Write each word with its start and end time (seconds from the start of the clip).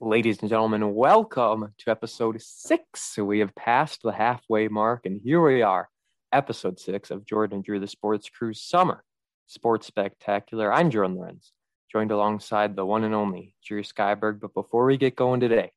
Ladies 0.00 0.38
and 0.42 0.48
gentlemen, 0.48 0.94
welcome 0.94 1.74
to 1.76 1.90
episode 1.90 2.40
six. 2.40 3.18
We 3.18 3.40
have 3.40 3.52
passed 3.56 4.02
the 4.04 4.12
halfway 4.12 4.68
mark, 4.68 5.06
and 5.06 5.20
here 5.20 5.44
we 5.44 5.62
are, 5.62 5.88
episode 6.32 6.78
six 6.78 7.10
of 7.10 7.26
Jordan 7.26 7.56
and 7.56 7.64
Drew, 7.64 7.80
the 7.80 7.88
Sports 7.88 8.28
Crew 8.28 8.54
Summer 8.54 9.02
Sports 9.48 9.88
Spectacular. 9.88 10.72
I'm 10.72 10.92
Jordan 10.92 11.16
Lorenz, 11.16 11.50
joined 11.90 12.12
alongside 12.12 12.76
the 12.76 12.86
one 12.86 13.02
and 13.02 13.12
only 13.12 13.56
Drew 13.66 13.82
Skyberg. 13.82 14.38
But 14.38 14.54
before 14.54 14.86
we 14.86 14.98
get 14.98 15.16
going 15.16 15.40
today, 15.40 15.72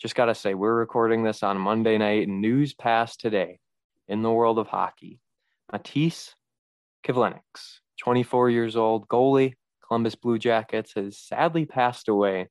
just 0.00 0.14
got 0.14 0.26
to 0.26 0.34
say, 0.34 0.54
we're 0.54 0.72
recording 0.72 1.22
this 1.22 1.42
on 1.42 1.58
Monday 1.58 1.98
night, 1.98 2.28
news 2.28 2.72
passed 2.72 3.20
today 3.20 3.58
in 4.08 4.22
the 4.22 4.32
world 4.32 4.58
of 4.58 4.68
hockey. 4.68 5.20
Matiss 5.70 6.30
Kivlenieks, 7.06 7.80
24 8.00 8.48
years 8.48 8.76
old, 8.76 9.06
goalie, 9.08 9.56
Columbus 9.86 10.14
Blue 10.14 10.38
Jackets, 10.38 10.94
has 10.94 11.18
sadly 11.18 11.66
passed 11.66 12.08
away 12.08 12.48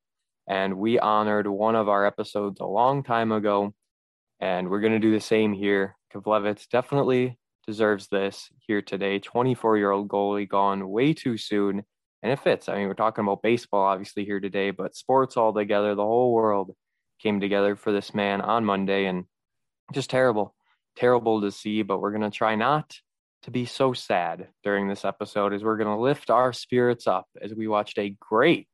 and 0.47 0.77
we 0.77 0.99
honored 0.99 1.47
one 1.47 1.75
of 1.75 1.89
our 1.89 2.05
episodes 2.05 2.59
a 2.59 2.65
long 2.65 3.03
time 3.03 3.31
ago, 3.31 3.73
and 4.39 4.69
we're 4.69 4.81
going 4.81 4.93
to 4.93 4.99
do 4.99 5.11
the 5.11 5.19
same 5.19 5.53
here. 5.53 5.95
Kivlevitz 6.13 6.67
definitely 6.69 7.37
deserves 7.65 8.07
this 8.07 8.49
here 8.59 8.81
today. 8.81 9.19
24 9.19 9.77
year 9.77 9.91
old 9.91 10.07
goalie 10.07 10.47
gone 10.47 10.89
way 10.89 11.13
too 11.13 11.37
soon, 11.37 11.83
and 12.21 12.31
it 12.31 12.39
fits. 12.39 12.69
I 12.69 12.75
mean, 12.75 12.87
we're 12.87 12.93
talking 12.93 13.23
about 13.23 13.41
baseball 13.41 13.83
obviously 13.83 14.25
here 14.25 14.39
today, 14.39 14.71
but 14.71 14.95
sports 14.95 15.37
all 15.37 15.53
together, 15.53 15.95
the 15.95 16.03
whole 16.03 16.33
world 16.33 16.71
came 17.19 17.39
together 17.39 17.75
for 17.75 17.91
this 17.91 18.13
man 18.13 18.41
on 18.41 18.65
Monday, 18.65 19.05
and 19.05 19.25
just 19.93 20.09
terrible, 20.09 20.53
terrible 20.95 21.41
to 21.41 21.51
see. 21.51 21.81
But 21.81 21.99
we're 21.99 22.11
going 22.11 22.29
to 22.29 22.29
try 22.29 22.55
not 22.55 22.93
to 23.43 23.51
be 23.51 23.65
so 23.65 23.93
sad 23.93 24.47
during 24.63 24.87
this 24.87 25.05
episode 25.05 25.53
as 25.53 25.63
we're 25.63 25.77
going 25.77 25.95
to 25.95 26.01
lift 26.01 26.29
our 26.29 26.51
spirits 26.51 27.07
up 27.07 27.27
as 27.41 27.53
we 27.53 27.67
watched 27.67 27.99
a 27.99 28.15
great 28.19 28.67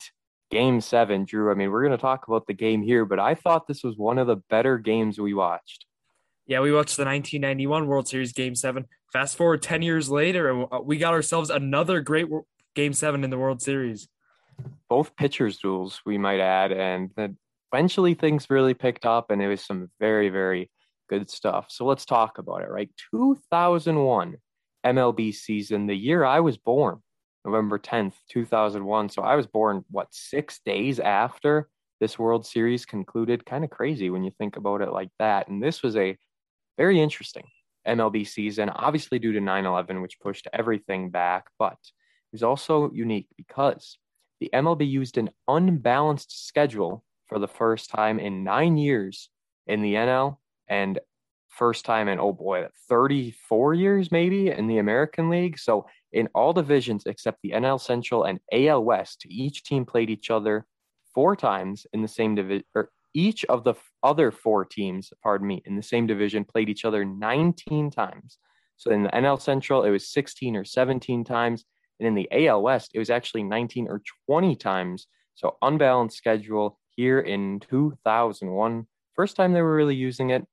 game 0.51 0.81
seven, 0.81 1.25
Drew. 1.25 1.51
I 1.51 1.55
mean, 1.55 1.71
we're 1.71 1.81
going 1.81 1.97
to 1.97 2.01
talk 2.01 2.27
about 2.27 2.45
the 2.45 2.53
game 2.53 2.83
here, 2.83 3.05
but 3.05 3.19
I 3.19 3.35
thought 3.35 3.67
this 3.67 3.83
was 3.83 3.97
one 3.97 4.17
of 4.17 4.27
the 4.27 4.35
better 4.35 4.77
games 4.77 5.19
we 5.19 5.33
watched. 5.33 5.85
Yeah, 6.45 6.59
we 6.59 6.71
watched 6.71 6.97
the 6.97 7.05
1991 7.05 7.87
World 7.87 8.07
Series 8.07 8.33
game 8.33 8.55
seven. 8.55 8.85
Fast 9.13 9.37
forward 9.37 9.61
10 9.61 9.81
years 9.81 10.09
later, 10.09 10.49
and 10.49 10.67
uh, 10.71 10.79
we 10.83 10.97
got 10.97 11.13
ourselves 11.13 11.49
another 11.49 12.01
great 12.01 12.27
game 12.75 12.93
seven 12.93 13.23
in 13.23 13.29
the 13.29 13.37
World 13.37 13.61
Series. 13.61 14.07
Both 14.89 15.15
pitchers' 15.15 15.57
duels, 15.57 16.01
we 16.05 16.17
might 16.17 16.39
add. 16.39 16.71
And 16.71 17.09
eventually 17.71 18.13
things 18.13 18.49
really 18.49 18.73
picked 18.73 19.05
up, 19.05 19.31
and 19.31 19.41
it 19.41 19.47
was 19.47 19.63
some 19.63 19.89
very, 19.99 20.29
very 20.29 20.69
good 21.09 21.29
stuff. 21.29 21.67
So 21.69 21.85
let's 21.85 22.05
talk 22.05 22.37
about 22.37 22.61
it, 22.61 22.69
right? 22.69 22.89
2001 23.11 24.35
MLB 24.85 25.33
season, 25.33 25.87
the 25.87 25.95
year 25.95 26.23
I 26.23 26.39
was 26.39 26.57
born. 26.57 27.01
November 27.45 27.79
10th, 27.79 28.13
2001. 28.29 29.09
So 29.09 29.21
I 29.21 29.35
was 29.35 29.47
born, 29.47 29.83
what, 29.89 30.07
six 30.11 30.59
days 30.65 30.99
after 30.99 31.69
this 31.99 32.19
World 32.19 32.45
Series 32.45 32.85
concluded? 32.85 33.45
Kind 33.45 33.63
of 33.63 33.69
crazy 33.69 34.09
when 34.09 34.23
you 34.23 34.31
think 34.37 34.57
about 34.57 34.81
it 34.81 34.91
like 34.91 35.09
that. 35.19 35.47
And 35.47 35.61
this 35.61 35.81
was 35.83 35.95
a 35.95 36.17
very 36.77 37.01
interesting 37.01 37.45
MLB 37.87 38.27
season, 38.27 38.69
obviously 38.69 39.19
due 39.19 39.33
to 39.33 39.41
9 39.41 39.65
11, 39.65 40.01
which 40.01 40.19
pushed 40.19 40.47
everything 40.53 41.09
back. 41.09 41.45
But 41.57 41.73
it 41.73 42.33
was 42.33 42.43
also 42.43 42.91
unique 42.91 43.27
because 43.37 43.97
the 44.39 44.49
MLB 44.53 44.89
used 44.89 45.17
an 45.17 45.29
unbalanced 45.47 46.47
schedule 46.47 47.03
for 47.27 47.39
the 47.39 47.47
first 47.47 47.89
time 47.89 48.19
in 48.19 48.43
nine 48.43 48.77
years 48.77 49.29
in 49.67 49.81
the 49.81 49.93
NL 49.93 50.37
and 50.67 50.99
first 51.49 51.85
time 51.85 52.07
in, 52.07 52.19
oh 52.19 52.33
boy, 52.33 52.67
34 52.89 53.73
years 53.73 54.11
maybe 54.11 54.49
in 54.49 54.67
the 54.67 54.79
American 54.79 55.29
League. 55.29 55.59
So 55.59 55.85
in 56.13 56.27
all 56.33 56.53
divisions 56.53 57.03
except 57.05 57.39
the 57.41 57.51
NL 57.51 57.79
Central 57.79 58.23
and 58.23 58.39
AL 58.51 58.83
West, 58.83 59.25
each 59.27 59.63
team 59.63 59.85
played 59.85 60.09
each 60.09 60.29
other 60.29 60.65
four 61.13 61.35
times 61.35 61.85
in 61.93 62.01
the 62.01 62.07
same 62.07 62.35
division, 62.35 62.65
or 62.75 62.89
each 63.13 63.43
of 63.45 63.63
the 63.63 63.73
other 64.03 64.31
four 64.31 64.65
teams, 64.65 65.11
pardon 65.21 65.47
me, 65.47 65.61
in 65.65 65.75
the 65.75 65.83
same 65.83 66.07
division 66.07 66.45
played 66.45 66.69
each 66.69 66.85
other 66.85 67.03
19 67.03 67.91
times. 67.91 68.37
So 68.77 68.91
in 68.91 69.03
the 69.03 69.09
NL 69.09 69.41
Central, 69.41 69.83
it 69.83 69.91
was 69.91 70.11
16 70.11 70.55
or 70.55 70.65
17 70.65 71.23
times. 71.23 71.65
And 71.99 72.07
in 72.07 72.15
the 72.15 72.47
AL 72.47 72.63
West, 72.63 72.91
it 72.93 72.99
was 72.99 73.09
actually 73.09 73.43
19 73.43 73.87
or 73.87 74.01
20 74.27 74.55
times. 74.55 75.07
So 75.35 75.57
unbalanced 75.61 76.17
schedule 76.17 76.79
here 76.95 77.19
in 77.19 77.59
2001. 77.69 78.87
First 79.13 79.35
time 79.35 79.53
they 79.53 79.61
were 79.61 79.75
really 79.75 79.95
using 79.95 80.31
it 80.31 80.45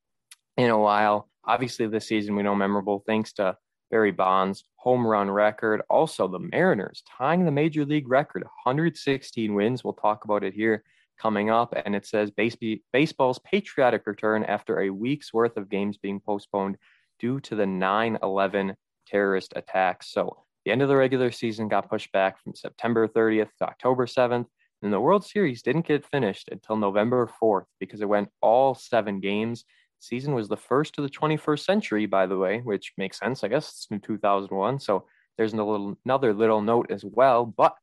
in 0.57 0.71
a 0.71 0.79
while. 0.79 1.29
Obviously, 1.45 1.87
this 1.87 2.07
season 2.07 2.37
we 2.37 2.43
know 2.43 2.55
memorable 2.55 3.03
thanks 3.07 3.33
to 3.35 3.57
Barry 3.91 4.11
Bonds 4.11 4.65
home 4.77 5.07
run 5.07 5.31
record. 5.31 5.83
Also, 5.89 6.29
the 6.29 6.39
Mariners 6.39 7.03
tying 7.19 7.45
the 7.45 7.51
major 7.51 7.85
league 7.85 8.09
record, 8.09 8.43
116 8.43 9.55
wins. 9.55 9.85
We'll 9.85 9.95
talk 9.95 10.25
about 10.25 10.45
it 10.45 10.55
here 10.55 10.85
coming 11.19 11.51
up. 11.51 11.75
And 11.85 11.95
it 11.95 12.07
says 12.07 12.31
baseball's 12.31 13.39
patriotic 13.41 14.07
return 14.07 14.45
after 14.45 14.81
a 14.81 14.91
week's 14.91 15.35
worth 15.35 15.57
of 15.57 15.69
games 15.69 15.99
being 15.99 16.21
postponed 16.21 16.77
due 17.19 17.41
to 17.41 17.57
the 17.57 17.67
9 17.67 18.19
11 18.23 18.77
terrorist 19.07 19.53
attacks. 19.57 20.13
So, 20.13 20.45
the 20.65 20.73
end 20.73 20.83
of 20.83 20.89
the 20.89 20.97
regular 20.97 21.31
season 21.31 21.69
got 21.69 21.89
pushed 21.89 22.13
back 22.13 22.43
from 22.43 22.55
September 22.55 23.09
30th 23.09 23.49
to 23.59 23.67
October 23.67 24.07
7th. 24.07 24.47
And 24.83 24.93
the 24.93 25.01
World 25.01 25.25
Series 25.25 25.63
didn't 25.63 25.87
get 25.87 26.07
finished 26.07 26.51
until 26.53 26.77
November 26.77 27.29
4th 27.43 27.65
because 27.81 28.01
it 28.01 28.09
went 28.09 28.29
all 28.41 28.75
seven 28.75 29.19
games 29.19 29.65
season 30.01 30.35
was 30.35 30.49
the 30.49 30.57
first 30.57 30.99
of 30.99 31.05
the 31.05 31.11
21st 31.11 31.65
century, 31.65 32.07
by 32.07 32.27
the 32.27 32.39
way, 32.39 32.61
which 32.61 32.93
makes 32.97 33.19
sense. 33.19 33.45
I 33.45 33.49
guess 33.49 33.69
it's 33.69 33.87
in 33.91 34.01
2001. 34.01 34.81
So 34.81 35.07
there's 35.37 35.53
a 35.53 35.57
little, 35.57 35.97
another 36.05 36.33
little 36.35 36.61
note 36.61 36.91
as 36.91 37.05
well. 37.05 37.45
But 37.47 37.77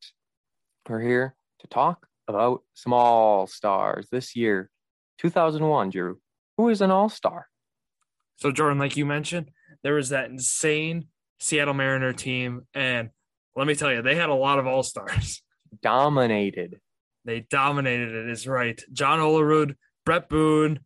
we're 0.89 1.01
here 1.01 1.35
to 1.59 1.67
talk 1.67 2.07
about 2.27 2.63
small 2.73 3.47
stars 3.47 4.07
this 4.11 4.35
year, 4.35 4.69
2001, 5.19 5.89
Drew. 5.89 6.19
Who 6.57 6.69
is 6.69 6.81
an 6.81 6.91
all 6.91 7.09
star? 7.09 7.47
So, 8.37 8.51
Jordan, 8.51 8.79
like 8.79 8.97
you 8.97 9.05
mentioned, 9.05 9.51
there 9.83 9.93
was 9.93 10.09
that 10.09 10.29
insane 10.29 11.07
Seattle 11.39 11.73
Mariner 11.73 12.13
team. 12.13 12.67
And 12.73 13.09
let 13.55 13.67
me 13.67 13.75
tell 13.75 13.91
you, 13.91 14.01
they 14.01 14.15
had 14.15 14.29
a 14.29 14.33
lot 14.35 14.59
of 14.59 14.67
all 14.67 14.83
stars. 14.83 15.41
Dominated. 15.81 16.79
They 17.25 17.39
dominated 17.39 18.13
it, 18.13 18.29
is 18.29 18.47
right. 18.47 18.79
John 18.93 19.19
Olerud, 19.19 19.75
Bret 20.05 20.29
Boone, 20.29 20.79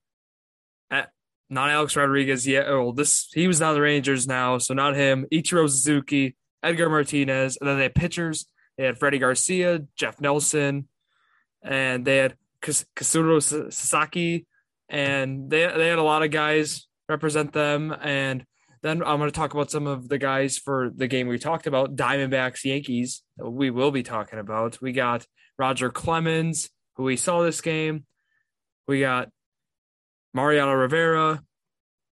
not 1.49 1.69
Alex 1.69 1.95
Rodriguez 1.95 2.47
yet. 2.47 2.67
Oh, 2.67 2.91
this 2.91 3.29
he 3.33 3.47
was 3.47 3.59
not 3.59 3.73
the 3.73 3.81
Rangers 3.81 4.27
now, 4.27 4.57
so 4.57 4.73
not 4.73 4.95
him. 4.95 5.25
Ichiro 5.31 5.67
Suzuki, 5.69 6.35
Edgar 6.61 6.89
Martinez, 6.89 7.57
and 7.59 7.67
then 7.67 7.77
they 7.77 7.83
had 7.83 7.95
pitchers. 7.95 8.45
They 8.77 8.85
had 8.85 8.97
Freddie 8.97 9.19
Garcia, 9.19 9.81
Jeff 9.95 10.21
Nelson, 10.21 10.87
and 11.63 12.05
they 12.05 12.17
had 12.17 12.35
Katsuro 12.61 13.41
Sasaki, 13.41 14.45
and 14.89 15.49
they 15.49 15.65
they 15.65 15.87
had 15.87 15.99
a 15.99 16.03
lot 16.03 16.23
of 16.23 16.31
guys 16.31 16.87
represent 17.07 17.53
them. 17.53 17.95
And 18.01 18.45
then 18.81 19.01
I'm 19.03 19.17
going 19.17 19.29
to 19.29 19.35
talk 19.35 19.53
about 19.53 19.71
some 19.71 19.87
of 19.87 20.07
the 20.07 20.17
guys 20.17 20.57
for 20.57 20.91
the 20.95 21.07
game 21.07 21.27
we 21.27 21.39
talked 21.39 21.67
about, 21.67 21.95
Diamondbacks 21.95 22.63
Yankees. 22.63 23.23
We 23.37 23.71
will 23.71 23.91
be 23.91 24.03
talking 24.03 24.39
about. 24.39 24.81
We 24.81 24.91
got 24.91 25.25
Roger 25.57 25.89
Clemens, 25.89 26.69
who 26.95 27.03
we 27.03 27.17
saw 27.17 27.41
this 27.41 27.59
game. 27.61 28.05
We 28.87 29.01
got 29.01 29.29
Mariano 30.33 30.73
Rivera. 30.73 31.43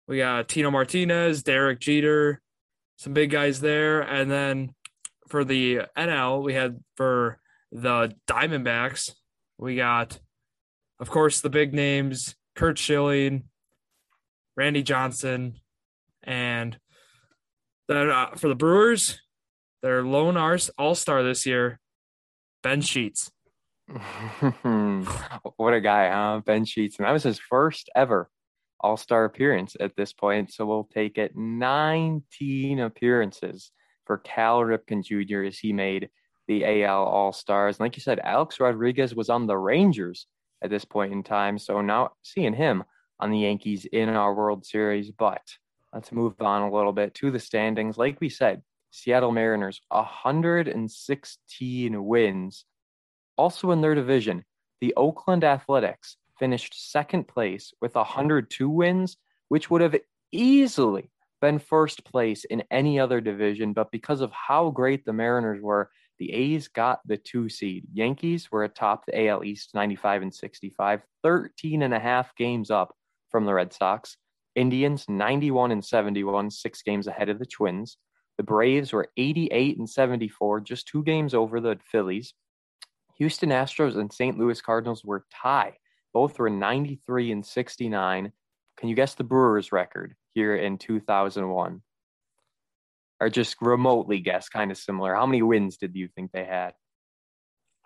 We 0.06 0.18
got 0.18 0.48
Tino 0.48 0.70
Martinez, 0.70 1.42
Derek 1.42 1.80
Jeter, 1.80 2.40
some 2.96 3.12
big 3.12 3.30
guys 3.30 3.60
there. 3.60 4.00
And 4.00 4.30
then 4.30 4.74
for 5.28 5.44
the 5.44 5.82
NL, 5.96 6.42
we 6.42 6.54
had 6.54 6.80
for 6.96 7.38
the 7.72 8.14
Diamondbacks, 8.28 9.10
we 9.58 9.76
got, 9.76 10.18
of 11.00 11.10
course, 11.10 11.40
the 11.40 11.50
big 11.50 11.72
names 11.72 12.34
Curt 12.54 12.78
Schilling, 12.78 13.44
Randy 14.56 14.82
Johnson, 14.82 15.60
and 16.22 16.78
then 17.88 18.10
uh, 18.10 18.34
for 18.36 18.48
the 18.48 18.54
Brewers, 18.54 19.20
their 19.82 20.02
lone 20.02 20.36
all 20.78 20.94
star 20.94 21.22
this 21.22 21.46
year, 21.46 21.80
Ben 22.62 22.80
Sheets. 22.80 23.30
what 25.56 25.74
a 25.74 25.80
guy, 25.80 26.10
huh? 26.10 26.40
Ben 26.44 26.64
Sheets. 26.64 26.98
And 26.98 27.06
that 27.06 27.12
was 27.12 27.22
his 27.22 27.38
first 27.38 27.88
ever 27.94 28.28
All 28.80 28.96
Star 28.96 29.24
appearance 29.24 29.76
at 29.78 29.94
this 29.96 30.12
point. 30.12 30.52
So 30.52 30.66
we'll 30.66 30.88
take 30.92 31.18
it 31.18 31.36
19 31.36 32.80
appearances 32.80 33.70
for 34.06 34.18
Cal 34.18 34.60
Ripken 34.60 35.04
Jr. 35.04 35.44
as 35.44 35.58
he 35.58 35.72
made 35.72 36.10
the 36.48 36.84
AL 36.84 37.04
All 37.04 37.32
Stars. 37.32 37.76
And 37.76 37.84
Like 37.84 37.96
you 37.96 38.02
said, 38.02 38.18
Alex 38.20 38.60
Rodriguez 38.60 39.14
was 39.14 39.30
on 39.30 39.46
the 39.46 39.56
Rangers 39.56 40.26
at 40.62 40.70
this 40.70 40.84
point 40.84 41.12
in 41.12 41.22
time. 41.22 41.58
So 41.58 41.80
now 41.80 42.10
seeing 42.22 42.54
him 42.54 42.82
on 43.20 43.30
the 43.30 43.38
Yankees 43.40 43.84
in 43.84 44.08
our 44.08 44.34
World 44.34 44.66
Series. 44.66 45.10
But 45.10 45.42
let's 45.92 46.12
move 46.12 46.40
on 46.40 46.62
a 46.62 46.72
little 46.72 46.92
bit 46.92 47.14
to 47.14 47.30
the 47.30 47.38
standings. 47.38 47.98
Like 47.98 48.20
we 48.20 48.28
said, 48.28 48.62
Seattle 48.90 49.32
Mariners, 49.32 49.80
116 49.88 52.04
wins 52.04 52.64
also 53.36 53.70
in 53.70 53.80
their 53.80 53.94
division, 53.94 54.44
the 54.80 54.94
Oakland 54.96 55.44
Athletics 55.44 56.16
finished 56.38 56.90
second 56.90 57.28
place 57.28 57.72
with 57.80 57.94
102 57.94 58.68
wins, 58.68 59.16
which 59.48 59.70
would 59.70 59.80
have 59.80 59.96
easily 60.32 61.10
been 61.40 61.58
first 61.58 62.04
place 62.04 62.44
in 62.44 62.62
any 62.70 62.98
other 62.98 63.20
division. 63.20 63.72
But 63.72 63.90
because 63.90 64.20
of 64.20 64.32
how 64.32 64.70
great 64.70 65.04
the 65.04 65.12
Mariners 65.12 65.60
were, 65.62 65.90
The 66.18 66.32
A's 66.32 66.68
got 66.68 67.00
the 67.06 67.16
two 67.16 67.48
seed. 67.48 67.86
Yankees 67.92 68.50
were 68.50 68.64
atop 68.64 69.04
the 69.06 69.26
AL 69.26 69.44
East 69.44 69.74
95 69.74 70.22
and 70.22 70.34
65, 70.34 71.02
13 71.22 71.82
and 71.82 71.92
a 71.92 71.98
half 71.98 72.34
games 72.36 72.70
up 72.70 72.94
from 73.30 73.44
the 73.44 73.54
Red 73.54 73.72
Sox. 73.72 74.16
Indians 74.54 75.06
91 75.08 75.72
and 75.72 75.84
71, 75.84 76.50
six 76.50 76.82
games 76.82 77.08
ahead 77.08 77.28
of 77.28 77.40
the 77.40 77.46
Twins. 77.46 77.96
The 78.36 78.44
Braves 78.44 78.92
were 78.92 79.08
88 79.16 79.78
and 79.78 79.90
74, 79.90 80.60
just 80.60 80.86
two 80.86 81.02
games 81.02 81.34
over 81.34 81.60
the 81.60 81.78
Phillies. 81.84 82.34
Houston 83.18 83.50
Astros 83.50 83.96
and 83.96 84.12
St. 84.12 84.38
Louis 84.38 84.60
Cardinals 84.60 85.04
were 85.04 85.24
tied. 85.30 85.74
Both 86.12 86.38
were 86.38 86.50
93 86.50 87.32
and 87.32 87.44
69. 87.44 88.32
Can 88.76 88.88
you 88.88 88.94
guess 88.94 89.14
the 89.14 89.24
Brewers' 89.24 89.72
record 89.72 90.14
here 90.34 90.56
in 90.56 90.78
2001? 90.78 91.82
Or 93.20 93.28
just 93.28 93.56
remotely 93.60 94.20
guess, 94.20 94.48
kind 94.48 94.70
of 94.70 94.76
similar. 94.76 95.14
How 95.14 95.26
many 95.26 95.42
wins 95.42 95.76
did 95.76 95.94
you 95.94 96.08
think 96.08 96.32
they 96.32 96.44
had? 96.44 96.74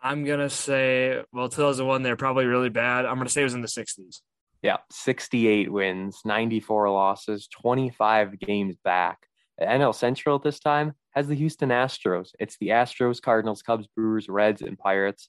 I'm 0.02 0.24
gonna 0.24 0.48
say, 0.48 1.22
well, 1.32 1.48
2001 1.48 2.02
they're 2.02 2.16
probably 2.16 2.46
really 2.46 2.70
bad. 2.70 3.04
I'm 3.04 3.16
gonna 3.16 3.28
say 3.28 3.42
it 3.42 3.44
was 3.44 3.54
in 3.54 3.62
the 3.62 3.68
60s. 3.68 4.20
Yeah, 4.62 4.78
68 4.90 5.70
wins, 5.70 6.20
94 6.24 6.90
losses, 6.90 7.48
25 7.48 8.38
games 8.38 8.76
back. 8.82 9.18
NL 9.66 9.94
Central 9.94 10.36
at 10.36 10.42
this 10.42 10.60
time 10.60 10.92
has 11.12 11.26
the 11.26 11.34
Houston 11.34 11.70
Astros. 11.70 12.30
It's 12.38 12.56
the 12.58 12.68
Astros, 12.68 13.20
Cardinals, 13.20 13.62
Cubs, 13.62 13.88
Brewers, 13.96 14.28
Reds, 14.28 14.62
and 14.62 14.78
Pirates. 14.78 15.28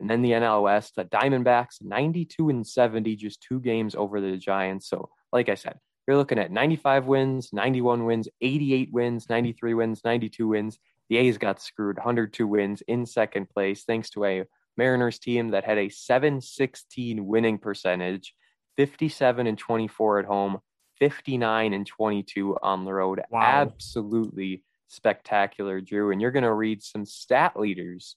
And 0.00 0.08
then 0.08 0.22
the 0.22 0.32
NL 0.32 0.62
West, 0.62 0.96
the 0.96 1.04
Diamondbacks, 1.04 1.82
92 1.82 2.48
and 2.48 2.66
70, 2.66 3.16
just 3.16 3.42
two 3.42 3.60
games 3.60 3.94
over 3.94 4.20
the 4.20 4.36
Giants. 4.36 4.88
So, 4.88 5.10
like 5.32 5.48
I 5.48 5.54
said, 5.54 5.78
you're 6.08 6.16
looking 6.16 6.38
at 6.38 6.50
95 6.50 7.06
wins, 7.06 7.50
91 7.52 8.06
wins, 8.06 8.28
88 8.40 8.88
wins, 8.92 9.28
93 9.28 9.74
wins, 9.74 10.00
92 10.04 10.48
wins. 10.48 10.78
The 11.08 11.18
A's 11.18 11.38
got 11.38 11.60
screwed, 11.60 11.96
102 11.96 12.46
wins 12.46 12.82
in 12.88 13.04
second 13.04 13.50
place, 13.50 13.84
thanks 13.84 14.10
to 14.10 14.24
a 14.24 14.44
Mariners 14.76 15.18
team 15.18 15.50
that 15.50 15.64
had 15.64 15.78
a 15.78 15.88
716 15.88 17.26
winning 17.26 17.58
percentage, 17.58 18.34
57 18.76 19.46
and 19.46 19.58
24 19.58 20.20
at 20.20 20.24
home, 20.24 20.58
59 21.00 21.72
and 21.72 21.86
22 21.86 22.56
on 22.62 22.84
the 22.84 22.92
road. 22.92 23.22
Wow. 23.30 23.40
Absolutely 23.42 24.62
spectacular, 24.88 25.80
Drew. 25.80 26.12
And 26.12 26.20
you're 26.20 26.30
going 26.30 26.44
to 26.44 26.52
read 26.54 26.82
some 26.82 27.04
stat 27.04 27.58
leaders 27.58 28.16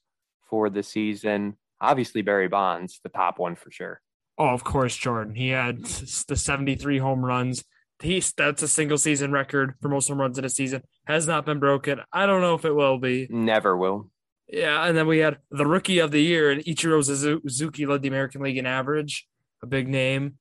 for 0.50 0.70
the 0.70 0.84
season. 0.84 1.58
Obviously, 1.82 2.22
Barry 2.22 2.48
Bonds, 2.48 3.00
the 3.04 3.10
top 3.10 3.40
one 3.40 3.56
for 3.56 3.72
sure. 3.72 4.02
Oh, 4.38 4.50
of 4.50 4.64
course, 4.64 4.96
Jordan. 4.96 5.36
He 5.36 5.50
had 5.50 5.84
the 5.84 6.36
73 6.36 6.98
home 6.98 7.24
runs. 7.24 7.64
He's 8.02 8.34
that's 8.34 8.62
a 8.62 8.68
single 8.68 8.98
season 8.98 9.32
record 9.32 9.76
for 9.82 9.88
most 9.88 10.10
home 10.10 10.20
runs 10.20 10.38
in 10.38 10.44
a 10.44 10.50
season. 10.50 10.84
Has 11.06 11.28
not 11.28 11.46
been 11.46 11.60
broken. 11.60 12.02
I 12.12 12.26
don't 12.26 12.42
know 12.42 12.56
if 12.56 12.66
it 12.66 12.74
will 12.74 12.98
be. 12.98 13.28
Never 13.30 13.78
will. 13.78 14.10
Yeah, 14.48 14.86
and 14.86 14.98
then 14.98 15.08
we 15.08 15.20
had 15.20 15.38
the 15.52 15.66
rookie 15.66 16.00
of 16.00 16.12
the 16.12 16.22
year, 16.22 16.52
and 16.52 16.62
Ichiro 16.64 17.04
Suzuki 17.04 17.86
led 17.86 18.02
the 18.02 18.10
American 18.10 18.42
League 18.42 18.58
in 18.58 18.66
average, 18.66 19.26
a 19.62 19.68
big 19.68 19.88
name. 19.88 20.38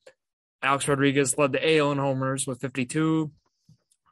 Alex 0.62 0.86
Rodriguez 0.86 1.36
led 1.36 1.52
the 1.52 1.78
AL 1.78 1.92
in 1.92 1.98
homers 1.98 2.46
with 2.46 2.60
52. 2.60 3.30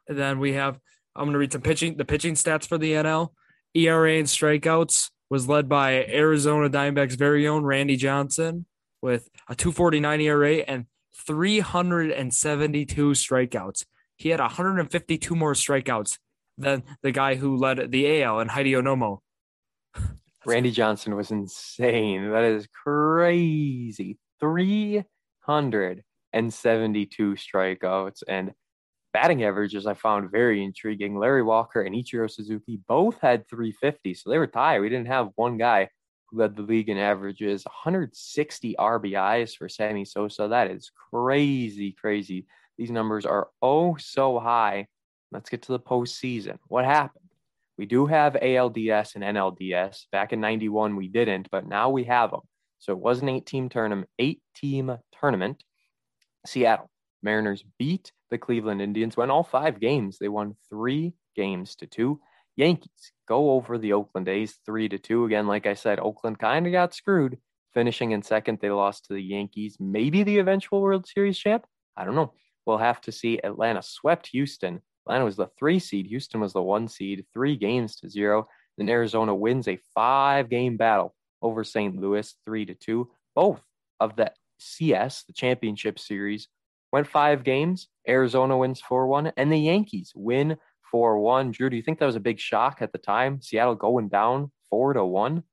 And 0.07 0.17
then 0.17 0.39
we 0.39 0.53
have 0.53 0.79
I'm 1.15 1.25
going 1.25 1.33
to 1.33 1.39
read 1.39 1.51
some 1.51 1.61
pitching 1.61 1.97
the 1.97 2.05
pitching 2.05 2.35
stats 2.35 2.65
for 2.67 2.77
the 2.77 2.93
NL. 2.93 3.29
ERA 3.73 4.13
and 4.13 4.27
strikeouts 4.27 5.09
was 5.29 5.47
led 5.47 5.69
by 5.69 6.05
Arizona 6.05 6.69
Diamondbacks' 6.69 7.17
very 7.17 7.47
own 7.47 7.63
Randy 7.63 7.95
Johnson 7.95 8.65
with 9.01 9.29
a 9.47 9.55
249 9.55 10.21
ERA 10.21 10.55
and 10.57 10.85
372 11.25 13.11
strikeouts. 13.11 13.85
He 14.17 14.29
had 14.29 14.39
152 14.39 15.35
more 15.35 15.53
strikeouts 15.53 16.17
than 16.57 16.83
the 17.01 17.11
guy 17.11 17.35
who 17.35 17.55
led 17.57 17.91
the 17.91 18.23
AL 18.23 18.39
and 18.39 18.49
Hideo 18.49 18.81
Nomo. 18.81 19.19
Randy 20.45 20.71
Johnson 20.71 21.15
was 21.15 21.31
insane. 21.31 22.29
That 22.31 22.43
is 22.43 22.67
crazy. 22.67 24.17
372 26.33 27.35
strikeouts 27.35 28.23
and 28.27 28.51
batting 29.13 29.43
averages 29.43 29.85
I 29.85 29.93
found 29.93 30.31
very 30.31 30.63
intriguing. 30.63 31.17
Larry 31.17 31.43
Walker 31.43 31.81
and 31.81 31.95
Ichiro 31.95 32.29
Suzuki 32.29 32.79
both 32.87 33.19
had 33.21 33.47
350, 33.49 34.13
so 34.13 34.29
they 34.29 34.37
were 34.37 34.47
tied. 34.47 34.79
We 34.79 34.89
didn't 34.89 35.07
have 35.07 35.29
one 35.35 35.57
guy 35.57 35.89
who 36.29 36.39
led 36.39 36.55
the 36.55 36.61
league 36.61 36.89
in 36.89 36.97
averages. 36.97 37.65
160 37.65 38.75
RBIs 38.79 39.57
for 39.57 39.67
Sammy 39.67 40.05
Sosa. 40.05 40.47
That 40.47 40.71
is 40.71 40.91
crazy, 41.11 41.91
crazy. 41.91 42.45
These 42.77 42.91
numbers 42.91 43.25
are 43.25 43.49
oh 43.61 43.97
so 43.97 44.39
high. 44.39 44.87
Let's 45.31 45.49
get 45.49 45.63
to 45.63 45.73
the 45.73 45.79
postseason. 45.79 46.57
What 46.67 46.85
happened? 46.85 47.25
We 47.77 47.85
do 47.85 48.05
have 48.05 48.33
ALDS 48.33 49.15
and 49.15 49.23
NLDS. 49.23 50.05
Back 50.11 50.33
in 50.33 50.41
91, 50.41 50.95
we 50.95 51.07
didn't, 51.07 51.47
but 51.51 51.67
now 51.67 51.89
we 51.89 52.03
have 52.05 52.31
them. 52.31 52.41
So 52.79 52.91
it 52.91 52.99
was 52.99 53.21
an 53.21 53.29
eight 53.29 53.45
team 53.45 53.69
tournament, 53.69 54.09
eight 54.19 54.41
team 54.55 54.97
tournament. 55.19 55.63
Seattle 56.45 56.89
Mariners 57.23 57.63
beat 57.77 58.11
the 58.29 58.37
Cleveland 58.37 58.81
Indians, 58.81 59.17
won 59.17 59.29
all 59.29 59.43
five 59.43 59.79
games. 59.79 60.17
They 60.17 60.29
won 60.29 60.55
three 60.69 61.13
games 61.35 61.75
to 61.77 61.87
two. 61.87 62.19
Yankees 62.55 63.11
go 63.27 63.51
over 63.51 63.77
the 63.77 63.93
Oakland 63.93 64.27
A's 64.27 64.55
three 64.65 64.89
to 64.89 64.97
two. 64.97 65.25
Again, 65.25 65.47
like 65.47 65.65
I 65.65 65.73
said, 65.73 65.99
Oakland 65.99 66.39
kind 66.39 66.65
of 66.65 66.71
got 66.71 66.93
screwed. 66.93 67.37
Finishing 67.73 68.11
in 68.11 68.21
second, 68.21 68.59
they 68.61 68.69
lost 68.69 69.05
to 69.05 69.13
the 69.13 69.23
Yankees. 69.23 69.77
Maybe 69.79 70.23
the 70.23 70.39
eventual 70.39 70.81
World 70.81 71.07
Series 71.07 71.37
champ. 71.37 71.65
I 71.95 72.03
don't 72.03 72.15
know. 72.15 72.33
We'll 72.65 72.77
have 72.77 73.01
to 73.01 73.11
see. 73.11 73.39
Atlanta 73.43 73.81
swept 73.81 74.27
Houston. 74.27 74.81
Atlanta 75.05 75.25
was 75.25 75.37
the 75.37 75.47
three 75.57 75.79
seed. 75.79 76.05
Houston 76.07 76.41
was 76.41 76.53
the 76.53 76.61
one 76.61 76.87
seed. 76.87 77.25
Three 77.33 77.55
games 77.55 77.95
to 77.97 78.09
zero. 78.09 78.47
Then 78.77 78.89
Arizona 78.89 79.33
wins 79.33 79.67
a 79.67 79.79
five 79.95 80.49
game 80.49 80.77
battle 80.77 81.15
over 81.41 81.63
St. 81.63 81.95
Louis, 81.95 82.35
three 82.45 82.65
to 82.65 82.75
two. 82.75 83.09
Both 83.35 83.61
of 83.99 84.15
the 84.15 84.31
CS, 84.61 85.23
the 85.23 85.33
championship 85.33 85.99
series, 85.99 86.47
went 86.91 87.07
five 87.07 87.43
games. 87.43 87.87
Arizona 88.07 88.57
wins 88.57 88.81
4 88.81 89.07
1, 89.07 89.33
and 89.37 89.51
the 89.51 89.57
Yankees 89.57 90.11
win 90.15 90.57
4 90.91 91.19
1. 91.19 91.51
Drew, 91.51 91.69
do 91.69 91.75
you 91.75 91.81
think 91.81 91.99
that 91.99 92.05
was 92.05 92.15
a 92.15 92.21
big 92.21 92.39
shock 92.39 92.77
at 92.81 92.91
the 92.91 92.97
time? 92.97 93.41
Seattle 93.41 93.75
going 93.75 94.09
down 94.09 94.51
4 94.69 94.93
to 94.93 95.05
1? 95.05 95.43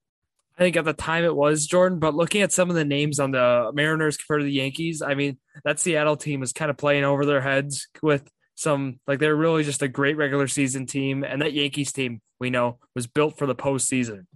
I 0.58 0.60
think 0.60 0.76
at 0.76 0.84
the 0.84 0.92
time 0.92 1.24
it 1.24 1.36
was 1.36 1.66
Jordan, 1.66 2.00
but 2.00 2.16
looking 2.16 2.42
at 2.42 2.52
some 2.52 2.68
of 2.68 2.74
the 2.74 2.84
names 2.84 3.20
on 3.20 3.30
the 3.30 3.70
Mariners 3.72 4.16
compared 4.16 4.40
to 4.40 4.44
the 4.44 4.52
Yankees, 4.52 5.02
I 5.02 5.14
mean, 5.14 5.38
that 5.64 5.78
Seattle 5.78 6.16
team 6.16 6.40
was 6.40 6.52
kind 6.52 6.68
of 6.68 6.76
playing 6.76 7.04
over 7.04 7.24
their 7.24 7.40
heads 7.40 7.86
with 8.02 8.28
some, 8.56 8.98
like, 9.06 9.20
they're 9.20 9.36
really 9.36 9.62
just 9.62 9.82
a 9.82 9.88
great 9.88 10.16
regular 10.16 10.48
season 10.48 10.84
team. 10.86 11.22
And 11.22 11.40
that 11.42 11.52
Yankees 11.52 11.92
team, 11.92 12.20
we 12.40 12.50
know, 12.50 12.78
was 12.96 13.06
built 13.06 13.38
for 13.38 13.46
the 13.46 13.54
postseason. 13.54 14.26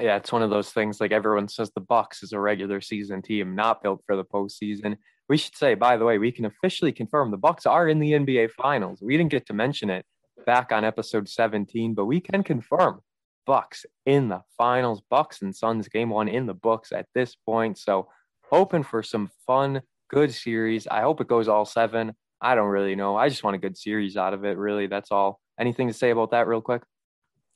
Yeah, 0.00 0.16
it's 0.16 0.32
one 0.32 0.42
of 0.42 0.50
those 0.50 0.70
things 0.70 1.00
like 1.00 1.12
everyone 1.12 1.48
says 1.48 1.70
the 1.74 1.80
Bucks 1.80 2.22
is 2.22 2.32
a 2.32 2.40
regular 2.40 2.80
season 2.80 3.22
team, 3.22 3.54
not 3.54 3.82
built 3.82 4.02
for 4.06 4.16
the 4.16 4.24
postseason. 4.24 4.96
We 5.28 5.36
should 5.36 5.56
say, 5.56 5.74
by 5.74 5.96
the 5.96 6.04
way, 6.04 6.18
we 6.18 6.32
can 6.32 6.44
officially 6.44 6.92
confirm 6.92 7.30
the 7.30 7.36
Bucks 7.36 7.66
are 7.66 7.88
in 7.88 7.98
the 7.98 8.12
NBA 8.12 8.50
Finals. 8.52 9.00
We 9.02 9.16
didn't 9.16 9.30
get 9.30 9.46
to 9.46 9.52
mention 9.52 9.90
it 9.90 10.06
back 10.46 10.72
on 10.72 10.84
episode 10.84 11.28
17, 11.28 11.94
but 11.94 12.06
we 12.06 12.20
can 12.20 12.42
confirm 12.42 13.00
Bucks 13.46 13.86
in 14.06 14.28
the 14.28 14.42
finals. 14.56 15.02
Bucks 15.08 15.42
and 15.42 15.56
Suns 15.56 15.88
game 15.88 16.10
one 16.10 16.28
in 16.28 16.46
the 16.46 16.54
books 16.54 16.92
at 16.92 17.06
this 17.14 17.34
point. 17.34 17.78
So 17.78 18.08
hoping 18.50 18.82
for 18.82 19.02
some 19.02 19.30
fun, 19.46 19.82
good 20.08 20.32
series. 20.32 20.86
I 20.86 21.00
hope 21.00 21.20
it 21.20 21.28
goes 21.28 21.48
all 21.48 21.64
seven. 21.64 22.12
I 22.40 22.54
don't 22.54 22.68
really 22.68 22.94
know. 22.94 23.16
I 23.16 23.28
just 23.28 23.42
want 23.42 23.56
a 23.56 23.58
good 23.58 23.76
series 23.76 24.16
out 24.16 24.34
of 24.34 24.44
it. 24.44 24.56
Really, 24.58 24.86
that's 24.86 25.10
all. 25.10 25.40
Anything 25.58 25.88
to 25.88 25.94
say 25.94 26.10
about 26.10 26.30
that, 26.30 26.46
real 26.46 26.60
quick? 26.60 26.82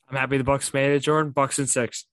I'm 0.09 0.17
happy 0.17 0.37
the 0.37 0.43
Bucks 0.43 0.73
made 0.73 0.91
it, 0.91 0.99
Jordan. 0.99 1.31
Bucks 1.31 1.57
and 1.59 1.69
six. 1.69 2.05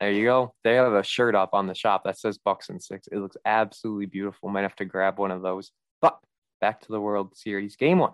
There 0.00 0.12
you 0.12 0.24
go. 0.24 0.54
They 0.62 0.74
have 0.74 0.92
a 0.92 1.02
shirt 1.02 1.34
up 1.34 1.50
on 1.54 1.66
the 1.66 1.74
shop 1.74 2.04
that 2.04 2.18
says 2.18 2.38
Bucks 2.38 2.68
and 2.68 2.82
Six. 2.82 3.08
It 3.08 3.18
looks 3.18 3.36
absolutely 3.44 4.06
beautiful. 4.06 4.48
Might 4.48 4.62
have 4.62 4.76
to 4.76 4.84
grab 4.84 5.18
one 5.18 5.32
of 5.32 5.42
those. 5.42 5.72
But 6.00 6.18
back 6.60 6.80
to 6.82 6.92
the 6.92 7.00
World 7.00 7.36
Series. 7.36 7.76
Game 7.76 7.98
one. 7.98 8.12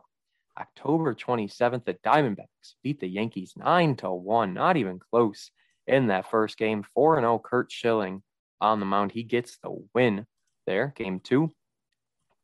October 0.59 1.15
27th, 1.15 1.85
the 1.85 1.95
Diamondbacks 2.07 2.75
beat 2.83 3.01
the 3.01 3.09
Yankees 3.09 3.55
9 3.57 3.97
to 3.97 4.13
1. 4.13 4.55
Not 4.55 4.77
even 4.77 5.01
close 5.01 5.51
in 5.87 6.07
that 6.07 6.31
first 6.31 6.57
game. 6.57 6.85
4 6.95 7.21
0 7.21 7.39
Curt 7.41 7.73
Schilling 7.73 8.23
on 8.61 8.81
the 8.81 8.87
mound. 8.87 9.13
He 9.13 9.23
gets 9.23 9.59
the 9.59 9.77
win 9.95 10.27
there. 10.67 10.93
Game 10.97 11.21
two. 11.21 11.51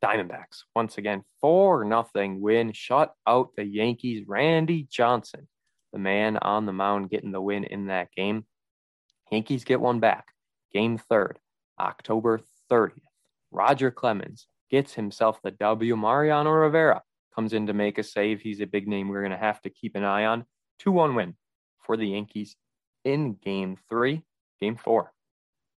Diamondbacks 0.03 0.63
once 0.75 0.97
again 0.97 1.23
4 1.41 1.85
nothing 1.85 2.41
win. 2.41 2.73
Shut 2.73 3.13
out 3.27 3.55
the 3.55 3.63
Yankees. 3.63 4.25
Randy 4.27 4.87
Johnson, 4.89 5.47
the 5.93 5.99
man 5.99 6.37
on 6.37 6.65
the 6.65 6.73
mound, 6.73 7.09
getting 7.09 7.31
the 7.31 7.41
win 7.41 7.63
in 7.63 7.87
that 7.87 8.11
game. 8.11 8.45
Yankees 9.31 9.63
get 9.63 9.81
one 9.81 9.99
back. 9.99 10.27
Game 10.73 10.97
third, 10.97 11.39
October 11.79 12.41
30th. 12.69 12.99
Roger 13.51 13.91
Clemens 13.91 14.47
gets 14.69 14.93
himself 14.93 15.41
the 15.41 15.51
W. 15.51 15.95
Mariano 15.95 16.51
Rivera 16.51 17.01
comes 17.35 17.53
in 17.53 17.67
to 17.67 17.73
make 17.73 17.97
a 17.97 18.03
save. 18.03 18.41
He's 18.41 18.61
a 18.61 18.65
big 18.65 18.87
name 18.87 19.09
we're 19.09 19.21
going 19.21 19.31
to 19.31 19.37
have 19.37 19.61
to 19.61 19.69
keep 19.69 19.95
an 19.95 20.03
eye 20.03 20.25
on. 20.25 20.45
2 20.79 20.91
1 20.91 21.15
win 21.15 21.35
for 21.79 21.97
the 21.97 22.07
Yankees 22.07 22.55
in 23.03 23.33
game 23.33 23.77
three. 23.89 24.23
Game 24.59 24.75
four, 24.75 25.11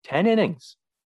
10 0.05 0.27
innings 0.27 0.77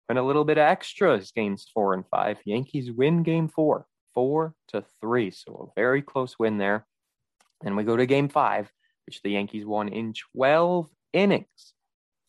and 0.08 0.18
a 0.18 0.22
little 0.22 0.44
bit 0.44 0.58
of 0.58 0.62
extras 0.62 1.32
games 1.32 1.66
four 1.72 1.94
and 1.94 2.06
five. 2.08 2.38
Yankees 2.44 2.92
win 2.92 3.22
game 3.22 3.48
four, 3.48 3.86
four 4.14 4.54
to 4.68 4.84
three. 5.00 5.30
So 5.30 5.72
a 5.76 5.80
very 5.80 6.02
close 6.02 6.38
win 6.38 6.58
there. 6.58 6.86
And 7.64 7.76
we 7.76 7.84
go 7.84 7.96
to 7.96 8.06
game 8.06 8.28
five, 8.28 8.70
which 9.06 9.22
the 9.22 9.30
Yankees 9.30 9.64
won 9.64 9.88
in 9.88 10.14
12 10.34 10.88
innings, 11.12 11.74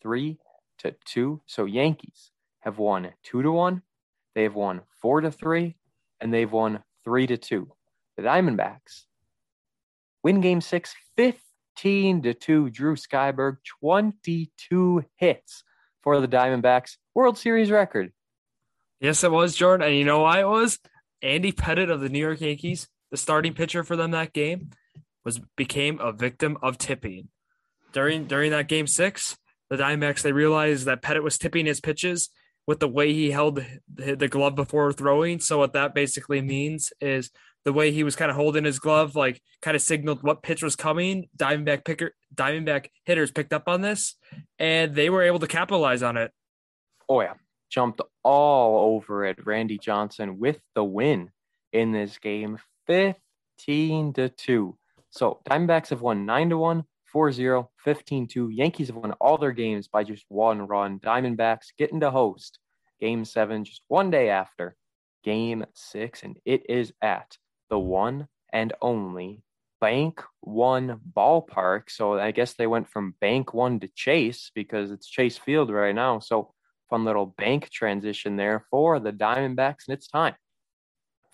three 0.02 0.38
to 0.80 0.96
two. 1.06 1.42
So 1.46 1.66
Yankees 1.66 2.32
have 2.62 2.78
won 2.78 3.14
two 3.24 3.42
to 3.42 3.52
one, 3.52 3.82
they 4.36 4.44
have 4.44 4.56
won 4.56 4.82
four 5.02 5.22
to 5.22 5.32
three, 5.32 5.76
and 6.20 6.34
they've 6.34 6.52
won 6.52 6.84
three 7.04 7.28
to 7.28 7.38
two. 7.38 7.72
The 8.18 8.24
Diamondbacks 8.24 9.06
win 10.24 10.42
game 10.42 10.62
six 10.62 10.96
15 11.78 12.24
to 12.24 12.34
2. 12.34 12.70
Drew 12.70 12.96
Skyberg, 12.96 13.58
22 13.82 15.06
hits 15.16 15.64
for 16.02 16.20
the 16.20 16.28
Diamondbacks. 16.28 16.98
World 17.14 17.38
Series 17.38 17.72
record. 17.72 18.12
Yes, 19.00 19.24
it 19.24 19.32
was, 19.32 19.56
Jordan. 19.56 19.88
And 19.88 19.96
you 19.96 20.04
know 20.04 20.20
why 20.20 20.40
it 20.40 20.48
was? 20.48 20.80
Andy 21.22 21.52
Pettitte 21.52 21.92
of 21.92 22.02
the 22.02 22.10
New 22.10 22.20
York 22.20 22.42
Yankees, 22.42 22.88
the 23.12 23.18
starting 23.18 23.54
pitcher 23.54 23.84
for 23.84 23.96
them 23.96 24.12
that 24.12 24.34
game, 24.34 24.72
was 25.24 25.40
became 25.56 26.00
a 26.00 26.12
victim 26.12 26.58
of 26.62 26.78
tipping. 26.78 27.30
During 27.94 28.26
during 28.26 28.52
that 28.52 28.68
game 28.68 28.88
six, 28.88 29.38
the 29.70 29.78
Diamondbacks 29.78 30.22
they 30.22 30.32
realized 30.32 30.86
that 30.86 31.02
Pettitte 31.02 31.24
was 31.24 31.38
tipping 31.38 31.66
his 31.66 31.82
pitches 31.82 32.30
with 32.66 32.80
the 32.80 32.88
way 32.88 33.14
he 33.14 33.32
held 33.32 33.64
the 33.94 34.28
glove 34.28 34.56
before 34.56 34.92
throwing. 34.92 35.40
So 35.40 35.58
what 35.58 35.74
that 35.74 35.96
basically 35.96 36.42
means 36.42 36.92
is 37.00 37.32
the 37.64 37.74
way 37.74 37.92
he 37.92 38.04
was 38.04 38.16
kind 38.16 38.30
of 38.30 38.38
holding 38.38 38.66
his 38.66 38.80
glove, 38.80 39.16
like 39.16 39.42
kind 39.62 39.76
of 39.76 39.82
signaled 39.82 40.24
what 40.24 40.44
pitch 40.44 40.64
was 40.64 40.76
coming. 40.76 41.28
Diamondback 41.38 41.86
picker, 41.86 42.14
Diamondback 42.36 42.88
hitters 43.06 43.32
picked 43.32 43.54
up 43.54 43.68
on 43.68 43.82
this, 43.82 44.16
and 44.60 44.96
they 44.96 45.10
were 45.10 45.24
able 45.24 45.40
to 45.40 45.48
capitalize 45.48 46.04
on 46.04 46.18
it. 46.18 46.32
Oh 47.10 47.22
yeah, 47.22 47.34
jumped 47.70 48.02
all 48.24 48.96
over 48.96 49.26
it. 49.26 49.46
Randy 49.46 49.78
Johnson 49.78 50.40
with 50.40 50.60
the 50.76 50.84
win 50.84 51.32
in 51.74 51.92
this 51.92 52.18
game, 52.18 52.58
fifteen 52.86 54.14
to 54.14 54.30
two. 54.30 54.78
So 55.10 55.40
Diamondbacks 55.50 55.90
have 55.90 56.02
won 56.02 56.26
nine 56.26 56.50
to 56.50 56.58
one, 56.58 56.86
4-0, 57.18 57.68
15-2. 57.84 58.50
Yankees 58.52 58.88
have 58.88 58.96
won 58.96 59.14
all 59.14 59.40
their 59.40 59.52
games 59.52 59.88
by 59.88 60.04
just 60.04 60.26
one 60.30 60.68
run. 60.68 61.00
Diamondbacks 61.00 61.68
getting 61.76 62.02
to 62.02 62.12
host 62.12 62.60
game 63.02 63.26
seven 63.26 63.64
just 63.64 63.82
one 63.88 64.12
day 64.12 64.30
after 64.30 64.76
game 65.24 65.66
six, 65.74 66.22
and 66.22 66.38
it 66.46 66.70
is 66.70 66.94
at 67.02 67.38
the 67.72 67.80
one 67.80 68.28
and 68.54 68.74
only 68.84 69.42
Bank 69.82 70.22
One 70.42 71.00
ballpark. 71.16 71.90
So 71.90 72.20
I 72.20 72.32
guess 72.32 72.54
they 72.54 72.68
went 72.68 72.88
from 72.88 73.16
Bank 73.20 73.52
One 73.54 73.80
to 73.80 73.88
Chase 73.96 74.52
because 74.54 74.92
it's 74.92 75.08
Chase 75.08 75.38
Field 75.38 75.72
right 75.72 75.96
now. 75.96 76.20
So 76.20 76.54
fun 76.90 77.04
little 77.04 77.36
bank 77.38 77.70
transition 77.72 78.36
there 78.38 78.64
for 78.70 79.00
the 79.00 79.12
Diamondbacks, 79.12 79.88
and 79.88 79.98
it's 79.98 80.08
time 80.08 80.36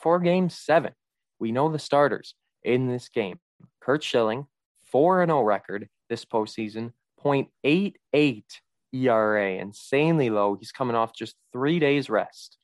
for 0.02 0.20
game 0.20 0.50
seven. 0.50 0.94
We 1.40 1.52
know 1.52 1.70
the 1.70 1.80
starters 1.80 2.36
in 2.64 2.88
this 2.88 3.10
game. 3.10 3.40
Curt 3.82 4.02
Schilling, 4.02 4.48
4 4.94 5.26
0 5.26 5.42
record 5.42 5.90
this 6.08 6.24
postseason, 6.24 6.94
0.88 7.26 8.44
ERA, 8.94 9.52
insanely 9.56 10.30
low. 10.30 10.56
He's 10.56 10.72
coming 10.72 10.96
off 10.96 11.16
just 11.16 11.36
three 11.52 11.80
days 11.80 12.12
rest. 12.12 12.58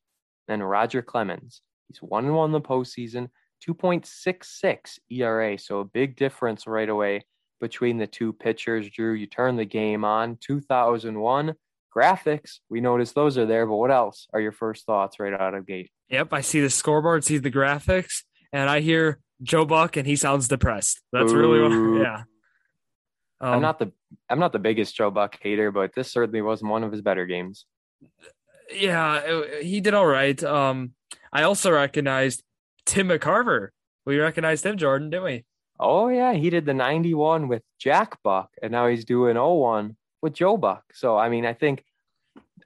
Then 0.48 0.62
Roger 0.62 1.02
Clemens, 1.02 1.62
he's 1.88 1.98
1 1.98 2.32
1 2.32 2.46
in 2.46 2.52
the 2.52 2.62
postseason, 2.62 3.30
2.66 3.68 5.00
ERA. 5.10 5.58
So 5.58 5.80
a 5.80 5.86
big 5.86 6.16
difference 6.16 6.68
right 6.68 6.88
away 6.88 7.26
between 7.60 7.98
the 7.98 8.08
two 8.08 8.32
pitchers. 8.32 8.90
Drew, 8.92 9.14
you 9.14 9.26
turn 9.26 9.56
the 9.56 9.66
game 9.66 10.06
on, 10.06 10.38
2001 10.40 11.56
graphics. 11.96 12.60
We 12.70 12.80
noticed 12.80 13.16
those 13.16 13.40
are 13.40 13.48
there, 13.48 13.66
but 13.66 13.76
what 13.76 13.92
else 13.92 14.28
are 14.34 14.40
your 14.40 14.52
first 14.52 14.86
thoughts 14.86 15.20
right 15.20 15.34
out 15.34 15.56
of 15.56 15.66
gate? 15.66 15.90
Yep, 16.10 16.32
I 16.32 16.42
see 16.42 16.62
the 16.62 16.70
scoreboard, 16.70 17.24
see 17.24 17.40
the 17.40 17.52
graphics, 17.52 18.24
and 18.54 18.70
I 18.70 18.80
hear 18.80 19.20
Joe 19.42 19.66
Buck, 19.66 19.98
and 19.98 20.06
he 20.06 20.16
sounds 20.16 20.48
depressed. 20.48 21.02
That's 21.12 21.32
Ooh. 21.32 21.38
really 21.38 21.62
what, 21.62 22.02
yeah. 22.02 22.24
Um, 23.42 23.54
I'm 23.54 23.62
not 23.62 23.80
the 23.80 23.92
I'm 24.30 24.40
not 24.40 24.52
the 24.52 24.60
biggest 24.60 24.96
Joe 24.96 25.12
Buck 25.12 25.38
hater, 25.42 25.72
but 25.72 25.94
this 25.96 26.12
certainly 26.12 26.42
wasn't 26.42 26.72
one 26.72 26.84
of 26.84 26.92
his 26.92 27.02
better 27.02 27.26
games. 27.26 27.66
Yeah, 28.74 29.44
he 29.62 29.82
did 29.82 29.94
all 29.94 30.06
right. 30.06 30.42
Um, 30.44 30.94
I 31.32 31.44
also 31.44 31.72
recognized 31.72 32.44
Tim 32.86 33.10
McCarver. 33.10 33.70
We 34.06 34.18
recognized 34.18 34.66
him, 34.66 34.78
Jordan, 34.78 35.10
didn't 35.10 35.26
we? 35.26 35.46
Oh 35.80 36.10
yeah, 36.10 36.34
he 36.34 36.50
did 36.50 36.66
the 36.66 36.74
91 36.74 37.48
with 37.48 37.64
Jack 37.80 38.22
Buck, 38.24 38.50
and 38.62 38.72
now 38.72 38.88
he's 38.88 39.06
doing 39.06 39.38
01 39.38 39.96
with 40.22 40.34
Joe 40.34 40.58
Buck. 40.58 40.84
So 40.94 41.18
I 41.18 41.30
mean, 41.30 41.46
I 41.46 41.54
think 41.54 41.84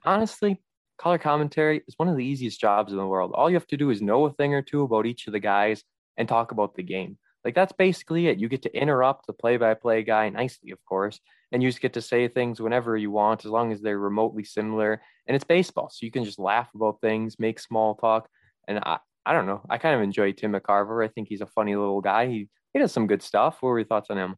honestly, 0.04 0.60
color 0.98 1.18
commentary 1.18 1.82
is 1.86 1.94
one 1.96 2.08
of 2.08 2.16
the 2.16 2.24
easiest 2.24 2.60
jobs 2.60 2.92
in 2.92 2.98
the 2.98 3.06
world. 3.06 3.32
All 3.34 3.50
you 3.50 3.56
have 3.56 3.66
to 3.68 3.76
do 3.76 3.90
is 3.90 4.02
know 4.02 4.26
a 4.26 4.32
thing 4.32 4.54
or 4.54 4.62
two 4.62 4.82
about 4.82 5.06
each 5.06 5.26
of 5.26 5.32
the 5.32 5.40
guys 5.40 5.82
and 6.16 6.28
talk 6.28 6.52
about 6.52 6.74
the 6.74 6.82
game. 6.82 7.18
Like 7.44 7.54
that's 7.54 7.72
basically 7.72 8.28
it. 8.28 8.38
You 8.38 8.48
get 8.48 8.62
to 8.62 8.74
interrupt 8.74 9.26
the 9.26 9.32
play-by-play 9.32 10.04
guy 10.04 10.30
nicely, 10.30 10.70
of 10.70 10.78
course, 10.86 11.20
and 11.52 11.62
you 11.62 11.68
just 11.68 11.82
get 11.82 11.92
to 11.94 12.00
say 12.00 12.26
things 12.26 12.60
whenever 12.60 12.96
you 12.96 13.10
want, 13.10 13.44
as 13.44 13.50
long 13.50 13.70
as 13.70 13.82
they're 13.82 13.98
remotely 13.98 14.44
similar. 14.44 15.02
And 15.26 15.34
it's 15.34 15.44
baseball, 15.44 15.90
so 15.90 16.06
you 16.06 16.10
can 16.10 16.24
just 16.24 16.38
laugh 16.38 16.68
about 16.74 17.00
things, 17.00 17.38
make 17.38 17.60
small 17.60 17.96
talk. 17.96 18.28
And 18.66 18.78
I, 18.78 18.98
I 19.26 19.32
don't 19.32 19.46
know. 19.46 19.60
I 19.68 19.78
kind 19.78 19.94
of 19.94 20.02
enjoy 20.02 20.32
Tim 20.32 20.52
McCarver. 20.52 21.04
I 21.04 21.08
think 21.08 21.28
he's 21.28 21.42
a 21.42 21.46
funny 21.46 21.76
little 21.76 22.00
guy. 22.00 22.28
He 22.28 22.48
he 22.72 22.78
does 22.78 22.92
some 22.92 23.06
good 23.06 23.22
stuff. 23.22 23.58
What 23.60 23.70
were 23.70 23.78
your 23.78 23.86
thoughts 23.86 24.10
on 24.10 24.18
him? 24.18 24.36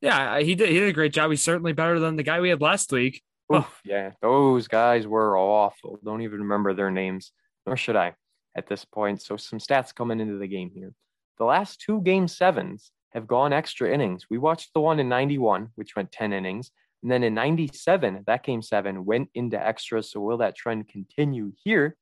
Yeah, 0.00 0.40
he 0.40 0.54
did. 0.54 0.68
He 0.68 0.80
did 0.80 0.88
a 0.88 0.92
great 0.92 1.12
job. 1.12 1.30
He's 1.30 1.42
certainly 1.42 1.72
better 1.72 2.00
than 2.00 2.16
the 2.16 2.22
guy 2.22 2.40
we 2.40 2.48
had 2.48 2.60
last 2.60 2.90
week. 2.92 3.22
Oof, 3.54 3.80
yeah, 3.84 4.12
those 4.20 4.68
guys 4.68 5.06
were 5.06 5.38
awful. 5.38 5.98
Don't 6.04 6.22
even 6.22 6.40
remember 6.40 6.74
their 6.74 6.90
names, 6.90 7.32
nor 7.66 7.76
should 7.76 7.96
I 7.96 8.14
at 8.56 8.66
this 8.66 8.84
point. 8.84 9.22
So 9.22 9.36
some 9.36 9.58
stats 9.58 9.94
coming 9.94 10.20
into 10.20 10.38
the 10.38 10.46
game 10.46 10.70
here. 10.74 10.92
The 11.38 11.44
last 11.44 11.80
two 11.80 12.00
game 12.02 12.28
sevens 12.28 12.92
have 13.12 13.26
gone 13.26 13.52
extra 13.52 13.92
innings. 13.92 14.26
We 14.30 14.38
watched 14.38 14.72
the 14.74 14.80
one 14.80 15.00
in 15.00 15.08
91, 15.08 15.68
which 15.74 15.96
went 15.96 16.12
10 16.12 16.32
innings. 16.32 16.70
And 17.02 17.10
then 17.10 17.24
in 17.24 17.34
97, 17.34 18.24
that 18.26 18.44
game 18.44 18.62
seven 18.62 19.04
went 19.04 19.28
into 19.34 19.60
extras. 19.60 20.10
So 20.10 20.20
will 20.20 20.38
that 20.38 20.56
trend 20.56 20.88
continue 20.88 21.52
here? 21.64 21.96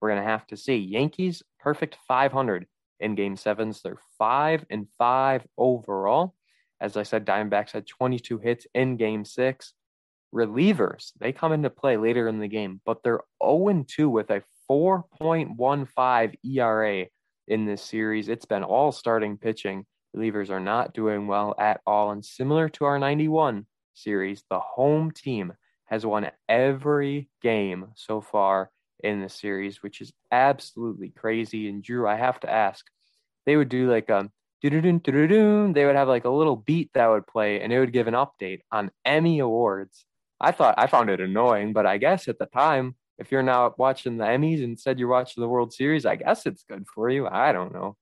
We're 0.00 0.10
going 0.10 0.22
to 0.22 0.28
have 0.28 0.46
to 0.48 0.56
see. 0.56 0.76
Yankees, 0.76 1.42
perfect 1.58 1.96
500 2.06 2.66
in 3.00 3.14
game 3.14 3.36
sevens. 3.36 3.82
They're 3.82 3.98
five 4.18 4.64
and 4.70 4.86
five 4.98 5.46
overall. 5.58 6.34
As 6.80 6.96
I 6.96 7.02
said, 7.02 7.26
Diamondbacks 7.26 7.72
had 7.72 7.86
22 7.86 8.38
hits 8.38 8.66
in 8.74 8.96
game 8.96 9.24
six. 9.24 9.72
Relievers, 10.34 11.12
they 11.20 11.32
come 11.32 11.52
into 11.52 11.70
play 11.70 11.96
later 11.96 12.26
in 12.26 12.40
the 12.40 12.48
game, 12.48 12.80
but 12.84 13.02
they're 13.02 13.20
0 13.42 13.84
2 13.86 14.10
with 14.10 14.30
a 14.30 14.42
4.15 14.70 16.34
ERA 16.44 17.06
in 17.46 17.66
this 17.66 17.82
series. 17.82 18.28
It's 18.28 18.46
been 18.46 18.64
all 18.64 18.90
starting 18.90 19.36
pitching. 19.36 19.86
Relievers 20.16 20.50
are 20.50 20.60
not 20.60 20.94
doing 20.94 21.26
well 21.26 21.54
at 21.58 21.80
all. 21.86 22.10
And 22.10 22.24
similar 22.24 22.68
to 22.70 22.84
our 22.84 22.98
91 22.98 23.66
series, 23.94 24.42
the 24.50 24.60
home 24.60 25.10
team 25.10 25.52
has 25.86 26.04
won 26.06 26.30
every 26.48 27.28
game 27.42 27.88
so 27.94 28.20
far 28.20 28.70
in 29.02 29.20
the 29.20 29.28
series, 29.28 29.82
which 29.82 30.00
is 30.00 30.12
absolutely 30.32 31.10
crazy. 31.10 31.68
And 31.68 31.82
Drew, 31.82 32.08
I 32.08 32.16
have 32.16 32.40
to 32.40 32.50
ask, 32.50 32.84
they 33.46 33.56
would 33.56 33.68
do 33.68 33.90
like 33.90 34.08
a 34.08 34.30
they 35.74 35.84
would 35.84 35.96
have 35.96 36.08
like 36.08 36.24
a 36.24 36.30
little 36.30 36.56
beat 36.56 36.90
that 36.94 37.08
would 37.08 37.26
play 37.26 37.60
and 37.60 37.70
it 37.70 37.78
would 37.78 37.92
give 37.92 38.06
an 38.06 38.14
update 38.14 38.60
on 38.72 38.90
Emmy 39.04 39.40
awards. 39.40 40.06
I 40.40 40.52
thought 40.52 40.74
I 40.78 40.86
found 40.86 41.10
it 41.10 41.20
annoying, 41.20 41.72
but 41.72 41.86
I 41.86 41.98
guess 41.98 42.28
at 42.28 42.38
the 42.38 42.46
time, 42.46 42.96
if 43.18 43.30
you're 43.30 43.42
now 43.42 43.74
watching 43.78 44.16
the 44.16 44.24
Emmys 44.24 44.62
instead 44.62 44.98
you're 44.98 45.08
watching 45.08 45.40
the 45.40 45.48
World 45.48 45.72
Series, 45.72 46.04
I 46.04 46.16
guess 46.16 46.46
it's 46.46 46.64
good 46.68 46.86
for 46.92 47.08
you. 47.08 47.26
I 47.26 47.52
don't 47.52 47.72
know. 47.72 47.96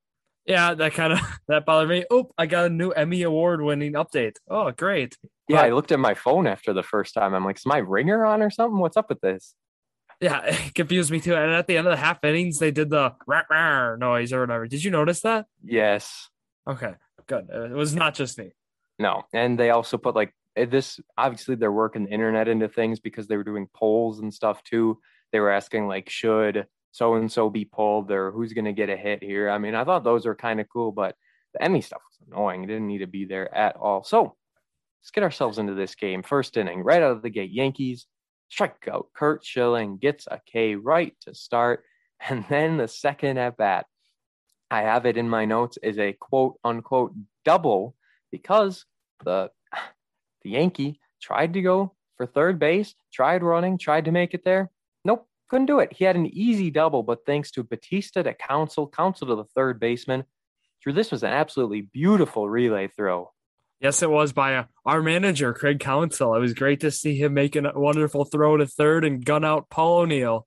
Yeah, 0.46 0.74
that 0.74 0.94
kind 0.94 1.12
of 1.12 1.20
that 1.48 1.66
bothered 1.66 1.88
me. 1.88 2.04
Oh, 2.10 2.30
I 2.36 2.46
got 2.46 2.66
a 2.66 2.70
new 2.70 2.90
Emmy 2.90 3.22
award 3.22 3.62
winning 3.62 3.92
update. 3.92 4.36
Oh, 4.48 4.70
great. 4.72 5.16
Yeah, 5.48 5.58
but, 5.58 5.66
I 5.66 5.70
looked 5.70 5.92
at 5.92 6.00
my 6.00 6.14
phone 6.14 6.46
after 6.46 6.72
the 6.72 6.82
first 6.82 7.14
time. 7.14 7.34
I'm 7.34 7.44
like, 7.44 7.58
is 7.58 7.66
my 7.66 7.78
ringer 7.78 8.24
on 8.24 8.42
or 8.42 8.50
something? 8.50 8.78
What's 8.78 8.96
up 8.96 9.08
with 9.08 9.20
this? 9.20 9.54
Yeah, 10.20 10.40
it 10.44 10.74
confused 10.74 11.10
me 11.10 11.20
too. 11.20 11.34
And 11.34 11.52
at 11.52 11.66
the 11.66 11.76
end 11.76 11.86
of 11.86 11.92
the 11.92 11.96
half 11.96 12.24
innings, 12.24 12.58
they 12.58 12.70
did 12.70 12.90
the 12.90 13.14
rah, 13.26 13.42
rah 13.50 13.96
noise 13.96 14.32
or 14.32 14.40
whatever. 14.40 14.66
Did 14.66 14.82
you 14.82 14.90
notice 14.90 15.20
that? 15.20 15.46
Yes. 15.62 16.28
Okay, 16.68 16.94
good. 17.26 17.48
It 17.50 17.72
was 17.72 17.94
not 17.94 18.14
just 18.14 18.38
me. 18.38 18.52
No, 18.98 19.24
and 19.32 19.58
they 19.58 19.70
also 19.70 19.98
put 19.98 20.14
like 20.14 20.32
Eh, 20.56 20.66
this. 20.66 21.00
Obviously, 21.16 21.54
they're 21.54 21.72
working 21.72 22.04
the 22.04 22.10
internet 22.10 22.48
into 22.48 22.68
things 22.68 23.00
because 23.00 23.26
they 23.26 23.36
were 23.36 23.44
doing 23.44 23.68
polls 23.74 24.20
and 24.20 24.32
stuff 24.32 24.62
too. 24.62 24.98
They 25.32 25.40
were 25.40 25.50
asking 25.50 25.86
like, 25.86 26.10
should 26.10 26.66
so 26.92 27.14
and 27.14 27.32
so 27.32 27.48
be 27.48 27.64
pulled 27.64 28.10
or 28.10 28.30
who's 28.30 28.52
going 28.52 28.66
to 28.66 28.72
get 28.72 28.90
a 28.90 28.96
hit 28.96 29.22
here? 29.22 29.48
I 29.48 29.58
mean, 29.58 29.74
I 29.74 29.84
thought 29.84 30.04
those 30.04 30.26
were 30.26 30.34
kind 30.34 30.60
of 30.60 30.68
cool, 30.68 30.92
but 30.92 31.16
the 31.54 31.62
Emmy 31.62 31.80
stuff 31.80 32.02
was 32.10 32.28
annoying. 32.28 32.64
It 32.64 32.66
didn't 32.66 32.86
need 32.86 32.98
to 32.98 33.06
be 33.06 33.24
there 33.24 33.52
at 33.54 33.76
all. 33.76 34.04
So 34.04 34.36
let's 35.00 35.10
get 35.12 35.24
ourselves 35.24 35.58
into 35.58 35.74
this 35.74 35.94
game. 35.94 36.22
First 36.22 36.56
inning, 36.56 36.82
right 36.82 37.02
out 37.02 37.12
of 37.12 37.22
the 37.22 37.30
gate, 37.30 37.50
Yankees 37.50 38.06
strikeout. 38.52 39.06
Curt 39.14 39.44
Schilling 39.44 39.96
gets 39.96 40.26
a 40.30 40.40
K 40.46 40.74
right 40.76 41.14
to 41.22 41.34
start. 41.34 41.84
And 42.28 42.44
then 42.48 42.76
the 42.76 42.86
second 42.86 43.36
at 43.36 43.56
bat, 43.56 43.86
I 44.70 44.82
have 44.82 45.06
it 45.06 45.16
in 45.16 45.28
my 45.28 45.44
notes 45.44 45.76
is 45.82 45.98
a 45.98 46.12
quote 46.12 46.54
unquote 46.62 47.12
double 47.44 47.96
because 48.30 48.84
the 49.24 49.50
the 50.42 50.50
Yankee 50.50 51.00
tried 51.20 51.54
to 51.54 51.62
go 51.62 51.94
for 52.16 52.26
third 52.26 52.58
base, 52.58 52.94
tried 53.12 53.42
running, 53.42 53.78
tried 53.78 54.04
to 54.04 54.12
make 54.12 54.34
it 54.34 54.44
there. 54.44 54.70
Nope, 55.04 55.26
couldn't 55.48 55.66
do 55.66 55.80
it. 55.80 55.92
He 55.92 56.04
had 56.04 56.16
an 56.16 56.26
easy 56.26 56.70
double, 56.70 57.02
but 57.02 57.24
thanks 57.26 57.50
to 57.52 57.62
Bautista 57.62 58.22
to 58.22 58.34
Counsell, 58.34 58.88
Counsell 58.88 59.28
to 59.28 59.36
the 59.36 59.44
third 59.54 59.80
baseman. 59.80 60.24
Drew, 60.82 60.92
this 60.92 61.10
was 61.10 61.22
an 61.22 61.30
absolutely 61.30 61.82
beautiful 61.82 62.48
relay 62.48 62.88
throw. 62.88 63.30
Yes, 63.80 64.02
it 64.02 64.10
was 64.10 64.32
by 64.32 64.54
uh, 64.54 64.64
our 64.86 65.02
manager, 65.02 65.52
Craig 65.52 65.80
Counsell. 65.80 66.36
It 66.36 66.40
was 66.40 66.54
great 66.54 66.80
to 66.80 66.90
see 66.92 67.16
him 67.16 67.34
making 67.34 67.66
a 67.66 67.78
wonderful 67.78 68.24
throw 68.24 68.56
to 68.56 68.66
third 68.66 69.04
and 69.04 69.24
gun 69.24 69.44
out 69.44 69.70
Paul 69.70 69.98
O'Neill. 69.98 70.46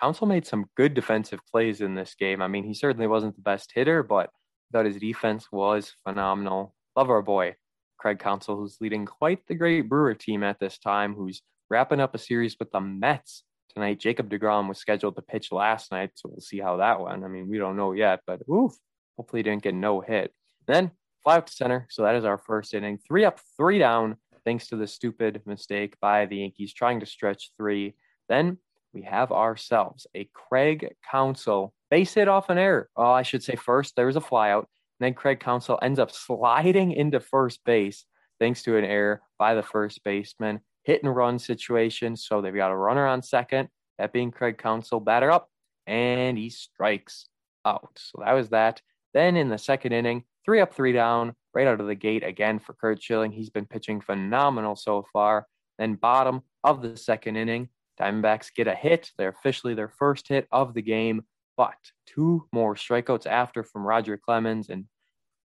Counsell 0.00 0.26
made 0.26 0.44
some 0.44 0.66
good 0.76 0.92
defensive 0.92 1.38
plays 1.50 1.80
in 1.80 1.94
this 1.94 2.16
game. 2.16 2.42
I 2.42 2.48
mean, 2.48 2.64
he 2.64 2.74
certainly 2.74 3.06
wasn't 3.06 3.36
the 3.36 3.42
best 3.42 3.70
hitter, 3.72 4.02
but 4.02 4.28
I 4.28 4.78
thought 4.78 4.86
his 4.86 4.96
defense 4.96 5.46
was 5.52 5.94
phenomenal. 6.04 6.74
Love 6.96 7.10
our 7.10 7.22
boy, 7.22 7.54
Craig 8.04 8.18
Counsell, 8.18 8.58
who's 8.58 8.76
leading 8.82 9.06
quite 9.06 9.46
the 9.46 9.54
great 9.54 9.88
Brewer 9.88 10.12
team 10.12 10.42
at 10.42 10.60
this 10.60 10.76
time, 10.76 11.14
who's 11.14 11.40
wrapping 11.70 12.00
up 12.00 12.14
a 12.14 12.18
series 12.18 12.54
with 12.58 12.70
the 12.70 12.78
Mets 12.78 13.44
tonight. 13.72 13.98
Jacob 13.98 14.28
DeGrom 14.28 14.68
was 14.68 14.76
scheduled 14.76 15.16
to 15.16 15.22
pitch 15.22 15.50
last 15.50 15.90
night, 15.90 16.10
so 16.14 16.28
we'll 16.28 16.42
see 16.42 16.58
how 16.58 16.76
that 16.76 17.00
went. 17.00 17.24
I 17.24 17.28
mean, 17.28 17.48
we 17.48 17.56
don't 17.56 17.78
know 17.78 17.92
yet, 17.92 18.20
but 18.26 18.42
oof, 18.46 18.72
hopefully 19.16 19.42
didn't 19.42 19.62
get 19.62 19.74
no 19.74 20.02
hit. 20.02 20.34
Then 20.66 20.90
fly 21.22 21.36
out 21.36 21.46
to 21.46 21.52
center. 21.54 21.86
So 21.88 22.02
that 22.02 22.14
is 22.14 22.26
our 22.26 22.36
first 22.36 22.74
inning. 22.74 22.98
Three 22.98 23.24
up, 23.24 23.40
three 23.56 23.78
down, 23.78 24.18
thanks 24.44 24.66
to 24.66 24.76
the 24.76 24.86
stupid 24.86 25.40
mistake 25.46 25.94
by 25.98 26.26
the 26.26 26.36
Yankees 26.36 26.74
trying 26.74 27.00
to 27.00 27.06
stretch 27.06 27.52
three. 27.56 27.94
Then 28.28 28.58
we 28.92 29.00
have 29.04 29.32
ourselves 29.32 30.06
a 30.14 30.28
Craig 30.34 30.94
Counsell 31.10 31.72
base 31.90 32.12
hit 32.12 32.28
off 32.28 32.50
an 32.50 32.58
error. 32.58 32.90
Oh, 32.98 33.12
I 33.12 33.22
should 33.22 33.42
say 33.42 33.56
first 33.56 33.96
there 33.96 34.08
was 34.08 34.16
a 34.16 34.20
flyout. 34.20 34.66
And 35.00 35.06
then 35.06 35.14
Craig 35.14 35.40
Counsell 35.40 35.78
ends 35.82 35.98
up 35.98 36.10
sliding 36.10 36.92
into 36.92 37.20
first 37.20 37.64
base 37.64 38.04
thanks 38.38 38.62
to 38.62 38.76
an 38.76 38.84
error 38.84 39.22
by 39.38 39.54
the 39.54 39.62
first 39.62 40.02
baseman. 40.04 40.60
Hit 40.84 41.02
and 41.02 41.14
run 41.14 41.38
situation. 41.38 42.16
So 42.16 42.40
they've 42.40 42.54
got 42.54 42.70
a 42.70 42.76
runner 42.76 43.06
on 43.06 43.22
second, 43.22 43.68
that 43.98 44.12
being 44.12 44.30
Craig 44.30 44.58
Counsell, 44.58 45.00
batter 45.00 45.30
up, 45.30 45.48
and 45.86 46.36
he 46.36 46.50
strikes 46.50 47.26
out. 47.64 47.90
So 47.96 48.22
that 48.24 48.32
was 48.32 48.50
that. 48.50 48.80
Then 49.14 49.36
in 49.36 49.48
the 49.48 49.58
second 49.58 49.92
inning, 49.92 50.24
three 50.44 50.60
up, 50.60 50.74
three 50.74 50.92
down, 50.92 51.34
right 51.54 51.66
out 51.66 51.80
of 51.80 51.86
the 51.86 51.94
gate 51.94 52.24
again 52.24 52.58
for 52.58 52.74
Curt 52.74 53.02
Schilling. 53.02 53.32
He's 53.32 53.50
been 53.50 53.66
pitching 53.66 54.00
phenomenal 54.00 54.76
so 54.76 55.06
far. 55.12 55.46
Then 55.78 55.94
bottom 55.94 56.42
of 56.62 56.82
the 56.82 56.96
second 56.96 57.36
inning, 57.36 57.68
Diamondbacks 58.00 58.54
get 58.54 58.66
a 58.66 58.74
hit. 58.74 59.10
They're 59.16 59.28
officially 59.28 59.74
their 59.74 59.88
first 59.88 60.28
hit 60.28 60.46
of 60.50 60.74
the 60.74 60.82
game, 60.82 61.22
but 61.56 61.76
two 62.06 62.46
more 62.52 62.74
strikeouts 62.74 63.26
after 63.26 63.62
from 63.62 63.86
Roger 63.86 64.16
Clemens. 64.16 64.68
And 64.68 64.86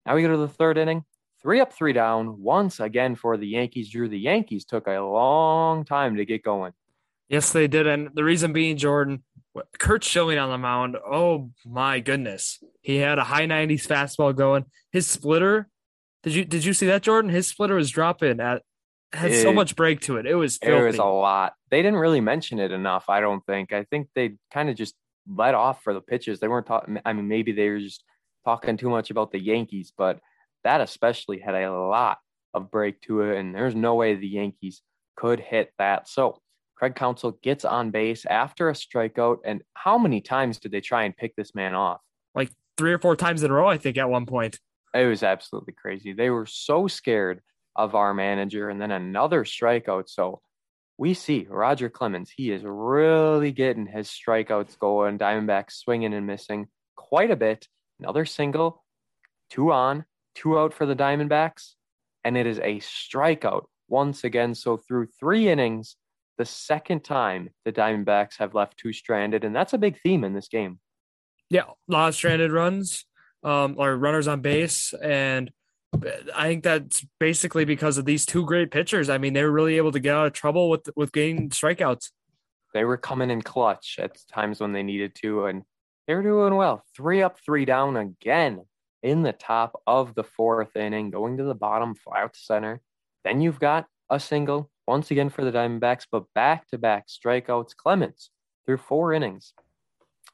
now 0.06 0.14
we 0.14 0.22
go 0.22 0.30
to 0.30 0.36
the 0.36 0.48
third 0.48 0.78
inning. 0.78 1.04
Three 1.40 1.60
up, 1.60 1.72
three 1.72 1.92
down, 1.92 2.42
once 2.42 2.80
again 2.80 3.14
for 3.14 3.36
the 3.36 3.46
Yankees. 3.46 3.90
Drew, 3.90 4.08
the 4.08 4.18
Yankees 4.18 4.64
took 4.64 4.88
a 4.88 4.98
long 4.98 5.84
time 5.84 6.16
to 6.16 6.24
get 6.24 6.42
going. 6.42 6.72
Yes, 7.28 7.52
they 7.52 7.68
did. 7.68 7.86
And 7.86 8.10
the 8.14 8.24
reason 8.24 8.52
being, 8.52 8.76
Jordan, 8.76 9.22
Curt 9.78 10.02
Schilling 10.02 10.38
on 10.38 10.50
the 10.50 10.58
mound. 10.58 10.96
Oh 10.96 11.50
my 11.64 12.00
goodness. 12.00 12.62
He 12.80 12.96
had 12.96 13.18
a 13.18 13.24
high 13.24 13.46
90s 13.46 13.86
fastball 13.86 14.34
going. 14.34 14.64
His 14.90 15.06
splitter, 15.06 15.68
did 16.22 16.34
you 16.34 16.44
did 16.44 16.64
you 16.64 16.72
see 16.72 16.86
that, 16.86 17.02
Jordan? 17.02 17.30
His 17.30 17.46
splitter 17.46 17.74
was 17.74 17.90
dropping 17.90 18.40
at 18.40 18.62
had 19.12 19.30
it, 19.30 19.42
so 19.42 19.52
much 19.52 19.76
break 19.76 20.00
to 20.02 20.16
it. 20.16 20.26
It 20.26 20.34
was 20.34 20.58
filthy. 20.58 20.84
It 20.84 20.86
was 20.86 20.98
a 20.98 21.04
lot. 21.04 21.54
They 21.70 21.82
didn't 21.82 21.98
really 21.98 22.20
mention 22.20 22.58
it 22.58 22.72
enough, 22.72 23.08
I 23.08 23.20
don't 23.20 23.44
think. 23.46 23.72
I 23.72 23.84
think 23.84 24.08
they 24.14 24.34
kind 24.52 24.68
of 24.68 24.76
just 24.76 24.94
let 25.32 25.54
off 25.54 25.82
for 25.82 25.94
the 25.94 26.00
pitches. 26.00 26.40
They 26.40 26.48
weren't 26.48 26.66
talking 26.66 26.98
I 27.04 27.12
mean, 27.12 27.28
maybe 27.28 27.52
they 27.52 27.68
were 27.68 27.80
just 27.80 28.04
talking 28.44 28.76
too 28.76 28.90
much 28.90 29.10
about 29.10 29.32
the 29.32 29.40
Yankees, 29.40 29.92
but 29.96 30.20
that 30.64 30.80
especially 30.80 31.38
had 31.38 31.54
a 31.54 31.72
lot 31.72 32.18
of 32.54 32.70
break 32.70 33.00
to 33.02 33.22
it, 33.22 33.38
and 33.38 33.54
there's 33.54 33.74
no 33.74 33.94
way 33.94 34.14
the 34.14 34.26
Yankees 34.26 34.82
could 35.16 35.40
hit 35.40 35.72
that. 35.78 36.08
So 36.08 36.40
Craig 36.78 36.94
Counsell 36.94 37.32
gets 37.42 37.64
on 37.64 37.90
base 37.90 38.24
after 38.24 38.68
a 38.68 38.72
strikeout. 38.72 39.38
And 39.44 39.62
how 39.74 39.98
many 39.98 40.20
times 40.20 40.58
did 40.58 40.70
they 40.70 40.80
try 40.80 41.04
and 41.04 41.16
pick 41.16 41.34
this 41.34 41.54
man 41.54 41.74
off? 41.74 42.00
Like 42.34 42.50
three 42.76 42.92
or 42.92 42.98
four 42.98 43.16
times 43.16 43.42
in 43.42 43.50
a 43.50 43.54
row, 43.54 43.66
I 43.66 43.78
think, 43.78 43.98
at 43.98 44.08
one 44.08 44.26
point. 44.26 44.60
It 44.94 45.06
was 45.06 45.22
absolutely 45.22 45.74
crazy. 45.74 46.12
They 46.12 46.30
were 46.30 46.46
so 46.46 46.86
scared 46.86 47.40
of 47.74 47.94
our 47.94 48.14
manager 48.14 48.68
and 48.68 48.80
then 48.80 48.92
another 48.92 49.44
strikeout. 49.44 50.08
So 50.08 50.40
we 50.98 51.14
see 51.14 51.46
Roger 51.48 51.88
Clemens. 51.88 52.30
He 52.36 52.50
is 52.50 52.62
really 52.64 53.52
getting 53.52 53.86
his 53.86 54.08
strikeouts 54.08 54.78
going. 54.78 55.18
Diamondbacks 55.18 55.72
swinging 55.72 56.12
and 56.12 56.26
missing 56.26 56.66
quite 56.96 57.30
a 57.30 57.36
bit. 57.36 57.68
Another 58.00 58.24
single, 58.26 58.84
two 59.48 59.72
on, 59.72 60.04
two 60.34 60.58
out 60.58 60.74
for 60.74 60.86
the 60.86 60.96
Diamondbacks. 60.96 61.74
And 62.24 62.36
it 62.36 62.46
is 62.46 62.58
a 62.58 62.80
strikeout 62.80 63.64
once 63.88 64.24
again. 64.24 64.54
So 64.54 64.76
through 64.76 65.06
three 65.18 65.48
innings, 65.48 65.96
the 66.36 66.44
second 66.44 67.04
time 67.04 67.50
the 67.64 67.72
Diamondbacks 67.72 68.38
have 68.38 68.54
left 68.54 68.76
two 68.76 68.92
stranded, 68.92 69.44
and 69.44 69.54
that's 69.54 69.72
a 69.72 69.78
big 69.78 70.00
theme 70.00 70.24
in 70.24 70.34
this 70.34 70.48
game. 70.48 70.78
Yeah, 71.50 71.62
a 71.62 71.92
lot 71.92 72.08
of 72.08 72.14
stranded 72.14 72.52
runs, 72.52 73.04
um, 73.42 73.74
or 73.78 73.96
runners 73.96 74.28
on 74.28 74.40
base, 74.40 74.94
and 75.02 75.50
I 75.94 76.48
think 76.48 76.64
that's 76.64 77.04
basically 77.18 77.64
because 77.64 77.98
of 77.98 78.04
these 78.04 78.26
two 78.26 78.44
great 78.44 78.70
pitchers. 78.70 79.08
I 79.08 79.18
mean, 79.18 79.32
they 79.32 79.42
were 79.42 79.50
really 79.50 79.78
able 79.78 79.92
to 79.92 80.00
get 80.00 80.14
out 80.14 80.26
of 80.26 80.32
trouble 80.32 80.68
with 80.68 80.88
with 80.96 81.12
getting 81.12 81.50
strikeouts. 81.50 82.10
They 82.74 82.84
were 82.84 82.98
coming 82.98 83.30
in 83.30 83.40
clutch 83.40 83.96
at 83.98 84.18
times 84.30 84.60
when 84.60 84.72
they 84.72 84.82
needed 84.82 85.14
to, 85.22 85.46
and 85.46 85.62
they 86.06 86.14
were 86.14 86.22
doing 86.22 86.54
well. 86.54 86.84
Three 86.94 87.22
up, 87.22 87.38
three 87.44 87.64
down 87.64 87.96
again 87.96 88.62
in 89.02 89.22
the 89.22 89.32
top 89.32 89.80
of 89.86 90.14
the 90.14 90.24
fourth 90.24 90.76
inning, 90.76 91.10
going 91.10 91.38
to 91.38 91.44
the 91.44 91.54
bottom, 91.54 91.94
fly 91.94 92.22
out 92.22 92.34
to 92.34 92.40
center. 92.40 92.80
Then 93.24 93.40
you've 93.40 93.60
got 93.60 93.86
a 94.10 94.20
single 94.20 94.70
once 94.86 95.10
again 95.10 95.30
for 95.30 95.44
the 95.44 95.52
Diamondbacks, 95.52 96.06
but 96.10 96.24
back 96.34 96.68
to 96.68 96.78
back 96.78 97.06
strikeouts. 97.08 97.76
Clemens 97.76 98.30
through 98.66 98.78
four 98.78 99.12
innings 99.12 99.54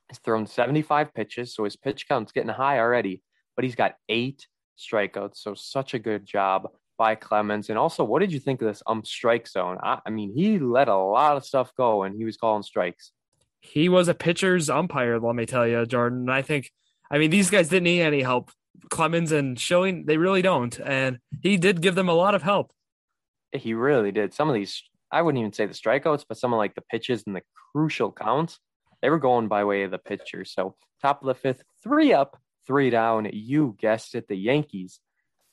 has 0.08 0.18
thrown 0.18 0.46
75 0.46 1.14
pitches, 1.14 1.54
so 1.54 1.64
his 1.64 1.76
pitch 1.76 2.08
count's 2.08 2.32
getting 2.32 2.50
high 2.50 2.78
already, 2.78 3.22
but 3.54 3.64
he's 3.64 3.76
got 3.76 3.94
eight 4.08 4.46
strikeouts. 4.78 5.36
So, 5.36 5.54
such 5.54 5.94
a 5.94 5.98
good 5.98 6.26
job 6.26 6.68
by 6.96 7.14
Clemens. 7.14 7.70
And 7.70 7.78
also, 7.78 8.04
what 8.04 8.20
did 8.20 8.32
you 8.32 8.40
think 8.40 8.62
of 8.62 8.68
this 8.68 8.82
um 8.86 9.04
strike 9.04 9.48
zone? 9.48 9.78
I, 9.82 10.00
I 10.06 10.10
mean, 10.10 10.32
he 10.34 10.58
let 10.58 10.88
a 10.88 10.96
lot 10.96 11.36
of 11.36 11.44
stuff 11.44 11.72
go 11.76 12.02
and 12.02 12.16
he 12.16 12.24
was 12.24 12.36
calling 12.36 12.62
strikes. 12.62 13.12
He 13.60 13.88
was 13.88 14.08
a 14.08 14.14
pitcher's 14.14 14.68
umpire, 14.68 15.18
let 15.18 15.34
me 15.34 15.46
tell 15.46 15.66
you, 15.66 15.86
Jordan. 15.86 16.20
And 16.20 16.32
I 16.32 16.42
think, 16.42 16.70
I 17.10 17.18
mean, 17.18 17.30
these 17.30 17.50
guys 17.50 17.68
didn't 17.68 17.84
need 17.84 18.02
any 18.02 18.22
help. 18.22 18.50
Clemens 18.90 19.32
and 19.32 19.58
Schilling, 19.58 20.04
they 20.04 20.18
really 20.18 20.42
don't. 20.42 20.78
And 20.80 21.18
he 21.42 21.56
did 21.56 21.80
give 21.80 21.94
them 21.94 22.08
a 22.08 22.14
lot 22.14 22.34
of 22.34 22.42
help. 22.42 22.72
He 23.52 23.72
really 23.72 24.12
did. 24.12 24.34
Some 24.34 24.48
of 24.48 24.54
these, 24.54 24.82
I 25.10 25.22
wouldn't 25.22 25.40
even 25.40 25.52
say 25.52 25.64
the 25.64 25.72
strikeouts, 25.72 26.26
but 26.28 26.36
some 26.36 26.52
of 26.52 26.58
like 26.58 26.74
the 26.74 26.82
pitches 26.82 27.22
and 27.26 27.34
the 27.34 27.42
crucial 27.72 28.12
counts, 28.12 28.58
they 29.00 29.08
were 29.08 29.18
going 29.18 29.48
by 29.48 29.64
way 29.64 29.84
of 29.84 29.90
the 29.90 29.98
pitcher. 29.98 30.44
So 30.44 30.76
top 31.00 31.22
of 31.22 31.26
the 31.26 31.34
fifth, 31.34 31.62
three 31.82 32.12
up, 32.12 32.38
three 32.66 32.90
down. 32.90 33.28
You 33.32 33.76
guessed 33.78 34.14
it. 34.14 34.28
The 34.28 34.36
Yankees 34.36 35.00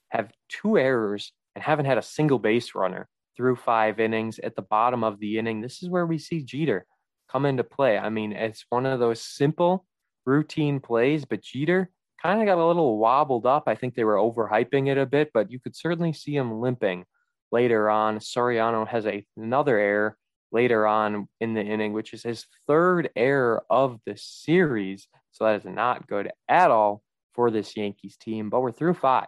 have 0.09 0.31
two 0.49 0.77
errors 0.77 1.31
and 1.55 1.63
haven't 1.63 1.85
had 1.85 1.97
a 1.97 2.03
single 2.03 2.39
base 2.39 2.75
runner 2.75 3.07
through 3.35 3.55
five 3.55 3.99
innings. 3.99 4.39
At 4.39 4.55
the 4.55 4.61
bottom 4.61 5.03
of 5.03 5.19
the 5.19 5.37
inning, 5.37 5.61
this 5.61 5.81
is 5.81 5.89
where 5.89 6.05
we 6.05 6.17
see 6.17 6.43
Jeter 6.43 6.85
come 7.29 7.45
into 7.45 7.63
play. 7.63 7.97
I 7.97 8.09
mean, 8.09 8.33
it's 8.33 8.65
one 8.69 8.85
of 8.85 8.99
those 8.99 9.21
simple 9.21 9.85
routine 10.25 10.79
plays, 10.79 11.25
but 11.25 11.41
Jeter 11.41 11.89
kind 12.21 12.41
of 12.41 12.45
got 12.45 12.61
a 12.61 12.67
little 12.67 12.97
wobbled 12.97 13.45
up. 13.45 13.63
I 13.67 13.75
think 13.75 13.95
they 13.95 14.03
were 14.03 14.15
overhyping 14.15 14.87
it 14.89 14.97
a 14.97 15.05
bit, 15.05 15.31
but 15.33 15.51
you 15.51 15.59
could 15.59 15.75
certainly 15.75 16.13
see 16.13 16.35
him 16.35 16.59
limping 16.61 17.05
later 17.51 17.89
on. 17.89 18.19
Soriano 18.19 18.87
has 18.87 19.05
a, 19.05 19.25
another 19.37 19.77
error 19.77 20.17
later 20.51 20.85
on 20.85 21.27
in 21.39 21.53
the 21.53 21.63
inning, 21.63 21.93
which 21.93 22.13
is 22.13 22.23
his 22.23 22.45
third 22.67 23.09
error 23.15 23.63
of 23.69 23.99
the 24.05 24.15
series. 24.17 25.07
So 25.31 25.45
that 25.45 25.55
is 25.55 25.65
not 25.65 26.07
good 26.07 26.31
at 26.49 26.71
all 26.71 27.03
for 27.33 27.51
this 27.51 27.75
Yankees 27.77 28.17
team. 28.17 28.49
But 28.49 28.61
we're 28.61 28.71
through 28.71 28.95
five. 28.95 29.27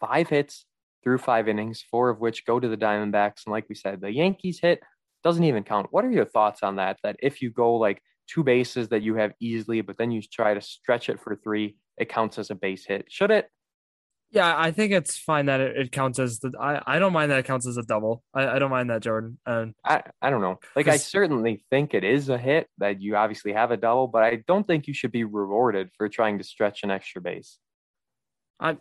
Five 0.00 0.28
hits 0.28 0.66
through 1.02 1.18
five 1.18 1.48
innings, 1.48 1.84
four 1.90 2.10
of 2.10 2.20
which 2.20 2.46
go 2.46 2.60
to 2.60 2.68
the 2.68 2.76
Diamondbacks. 2.76 3.46
And 3.46 3.52
like 3.52 3.68
we 3.68 3.74
said, 3.74 4.00
the 4.00 4.12
Yankees 4.12 4.60
hit 4.60 4.80
doesn't 5.24 5.44
even 5.44 5.62
count. 5.62 5.88
What 5.90 6.04
are 6.04 6.10
your 6.10 6.24
thoughts 6.24 6.62
on 6.62 6.76
that? 6.76 6.98
That 7.02 7.16
if 7.22 7.42
you 7.42 7.50
go 7.50 7.76
like 7.76 8.02
two 8.28 8.42
bases 8.42 8.88
that 8.88 9.02
you 9.02 9.14
have 9.16 9.32
easily, 9.40 9.80
but 9.80 9.98
then 9.98 10.10
you 10.10 10.22
try 10.22 10.54
to 10.54 10.60
stretch 10.60 11.08
it 11.08 11.20
for 11.20 11.36
three, 11.36 11.76
it 11.96 12.08
counts 12.08 12.38
as 12.38 12.50
a 12.50 12.54
base 12.54 12.84
hit. 12.84 13.06
Should 13.08 13.30
it? 13.30 13.48
Yeah, 14.32 14.54
I 14.56 14.70
think 14.70 14.92
it's 14.92 15.18
fine 15.18 15.46
that 15.46 15.60
it, 15.60 15.76
it 15.76 15.92
counts 15.92 16.18
as 16.18 16.38
the. 16.38 16.52
I, 16.58 16.96
I 16.96 16.98
don't 16.98 17.12
mind 17.12 17.30
that 17.30 17.38
it 17.38 17.44
counts 17.44 17.66
as 17.66 17.76
a 17.76 17.82
double. 17.82 18.22
I, 18.32 18.48
I 18.48 18.58
don't 18.58 18.70
mind 18.70 18.88
that, 18.88 19.02
Jordan. 19.02 19.38
And 19.44 19.74
I, 19.84 20.02
I 20.22 20.30
don't 20.30 20.40
know. 20.40 20.58
Like 20.74 20.88
I 20.88 20.96
certainly 20.96 21.62
think 21.68 21.92
it 21.92 22.02
is 22.02 22.30
a 22.30 22.38
hit 22.38 22.66
that 22.78 23.02
you 23.02 23.14
obviously 23.14 23.52
have 23.52 23.72
a 23.72 23.76
double, 23.76 24.06
but 24.08 24.22
I 24.22 24.42
don't 24.48 24.66
think 24.66 24.86
you 24.86 24.94
should 24.94 25.12
be 25.12 25.24
rewarded 25.24 25.90
for 25.98 26.08
trying 26.08 26.38
to 26.38 26.44
stretch 26.44 26.82
an 26.82 26.90
extra 26.90 27.20
base. 27.20 27.58
I, 28.58 28.78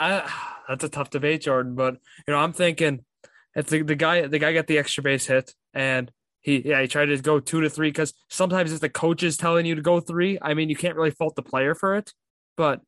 I 0.00 0.28
that's 0.68 0.82
a 0.82 0.88
tough 0.88 1.10
debate, 1.10 1.42
Jordan. 1.42 1.76
But 1.76 1.98
you 2.26 2.34
know, 2.34 2.40
I'm 2.40 2.52
thinking 2.52 3.04
if 3.54 3.68
the, 3.68 3.82
the 3.82 3.94
guy 3.94 4.26
the 4.26 4.40
guy 4.40 4.52
got 4.52 4.66
the 4.66 4.78
extra 4.78 5.04
base 5.04 5.26
hit 5.26 5.54
and 5.74 6.10
he 6.40 6.68
yeah 6.68 6.80
he 6.80 6.88
tried 6.88 7.06
to 7.06 7.16
go 7.18 7.38
two 7.38 7.60
to 7.60 7.70
three 7.70 7.90
because 7.90 8.14
sometimes 8.28 8.72
if 8.72 8.80
the 8.80 8.88
coach 8.88 9.22
is 9.22 9.36
telling 9.36 9.64
you 9.64 9.76
to 9.76 9.82
go 9.82 10.00
three, 10.00 10.38
I 10.42 10.54
mean 10.54 10.68
you 10.68 10.76
can't 10.76 10.96
really 10.96 11.12
fault 11.12 11.36
the 11.36 11.42
player 11.42 11.76
for 11.76 11.94
it, 11.94 12.12
but 12.56 12.80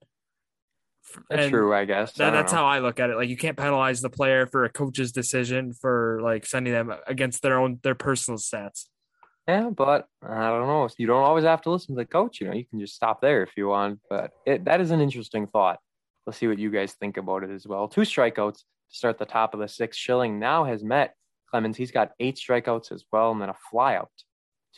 and 1.31 1.51
true, 1.51 1.75
I 1.75 1.85
guess. 1.85 2.13
That, 2.15 2.29
I 2.29 2.37
that's 2.37 2.53
know. 2.53 2.59
how 2.59 2.67
I 2.67 2.81
look 2.81 3.01
at 3.01 3.11
it. 3.11 3.17
Like 3.17 3.29
you 3.29 3.37
can't 3.37 3.57
penalize 3.57 4.01
the 4.01 4.11
player 4.11 4.47
for 4.47 4.65
a 4.65 4.71
coach's 4.71 5.13
decision 5.13 5.73
for 5.73 6.21
like 6.23 6.47
sending 6.47 6.73
them 6.73 6.93
against 7.07 7.43
their 7.43 7.59
own 7.59 7.79
their 7.83 7.95
personal 7.95 8.39
stats. 8.39 8.87
Yeah, 9.49 9.71
but 9.71 10.07
I 10.23 10.49
don't 10.51 10.67
know. 10.67 10.89
You 10.97 11.07
don't 11.07 11.23
always 11.23 11.45
have 11.45 11.63
to 11.63 11.71
listen 11.71 11.95
to 11.95 12.01
the 12.01 12.07
coach. 12.07 12.41
You 12.41 12.49
know, 12.49 12.55
you 12.55 12.65
can 12.65 12.79
just 12.79 12.95
stop 12.95 13.21
there 13.21 13.43
if 13.43 13.51
you 13.57 13.69
want. 13.69 14.01
But 14.09 14.31
it, 14.47 14.65
that 14.67 14.81
is 14.81 14.91
an 14.91 15.01
interesting 15.01 15.47
thought. 15.47 15.79
Let's 16.27 16.39
see 16.39 16.47
what 16.47 16.59
you 16.59 16.71
guys 16.71 16.93
think 16.93 17.17
about 17.17 17.43
it 17.43 17.51
as 17.51 17.67
well. 17.67 17.89
Two 17.89 18.03
strikeouts 18.03 18.59
to 18.59 18.63
start 18.91 19.19
the 19.19 19.27
top 19.27 19.55
of 19.55 19.61
the 19.61 19.69
sixth. 19.69 19.99
Schilling 19.99 20.39
now 20.39 20.65
has 20.65 20.85
met 20.85 21.15
Clemens. 21.51 21.77
He's 21.77 21.91
got 21.91 22.13
eight 22.21 22.37
strikeouts 22.37 22.93
as 22.93 23.05
well, 23.11 23.33
and 23.33 23.41
then 23.41 23.49
a 23.49 23.57
flyout 23.73 24.07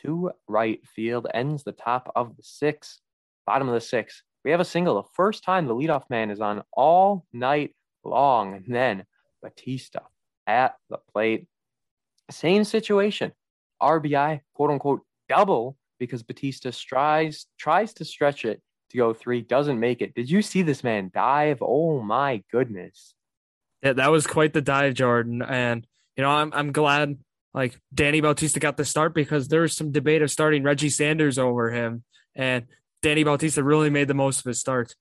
to 0.01 0.31
right 0.49 0.81
field 0.87 1.27
ends 1.35 1.65
the 1.65 1.73
top 1.73 2.11
of 2.17 2.37
the 2.37 2.43
sixth. 2.43 2.99
Bottom 3.47 3.69
of 3.69 3.75
the 3.75 3.81
sixth, 3.81 4.23
we 4.45 4.51
have 4.51 4.61
a 4.61 4.65
single. 4.65 4.97
The 4.97 5.09
first 5.15 5.45
time 5.45 5.67
the 5.67 5.75
leadoff 5.75 6.09
man 6.11 6.31
is 6.31 6.41
on 6.41 6.63
all 6.73 7.27
night 7.33 7.75
long. 8.05 8.55
And 8.55 8.75
then 8.75 9.05
Bautista 9.43 10.03
at 10.47 10.77
the 10.91 10.99
plate. 11.13 11.47
Same 12.31 12.65
situation. 12.65 13.33
RBI, 13.81 14.41
quote 14.55 14.71
unquote, 14.71 15.03
double 15.29 15.77
because 15.99 16.23
Bautista 16.23 16.73
tries 16.73 17.47
tries 17.59 17.93
to 17.95 18.05
stretch 18.05 18.45
it 18.45 18.63
to 18.91 18.97
go 18.97 19.13
three, 19.13 19.41
doesn't 19.43 19.81
make 19.81 20.03
it. 20.03 20.15
Did 20.15 20.31
you 20.31 20.43
see 20.43 20.63
this 20.63 20.85
man 20.85 21.11
dive? 21.13 21.59
Oh 21.61 22.01
my 22.01 22.43
goodness. 22.51 23.15
Yeah, 23.83 23.95
that 23.95 24.11
was 24.11 24.27
quite 24.27 24.53
the 24.53 24.63
dive, 24.63 24.95
Jordan. 24.95 25.43
And 25.43 25.87
you 26.17 26.23
know, 26.23 26.31
I'm 26.31 26.53
I'm 26.55 26.73
glad 26.73 27.19
like 27.55 27.79
Danny 27.93 28.21
Bautista 28.21 28.61
got 28.61 28.77
the 28.77 28.85
start 28.85 29.15
because 29.15 29.49
there 29.49 29.63
was 29.63 29.77
some 29.77 29.93
debate 29.93 30.23
of 30.23 30.31
starting 30.31 30.63
Reggie 30.63 30.89
Sanders 30.89 31.39
over 31.39 31.71
him. 31.71 32.05
And 32.35 32.67
Danny 33.03 33.25
Bautista 33.25 33.63
really 33.63 33.91
made 33.91 34.09
the 34.09 34.15
most 34.15 34.39
of 34.39 34.45
his 34.45 34.61
start. 34.61 34.95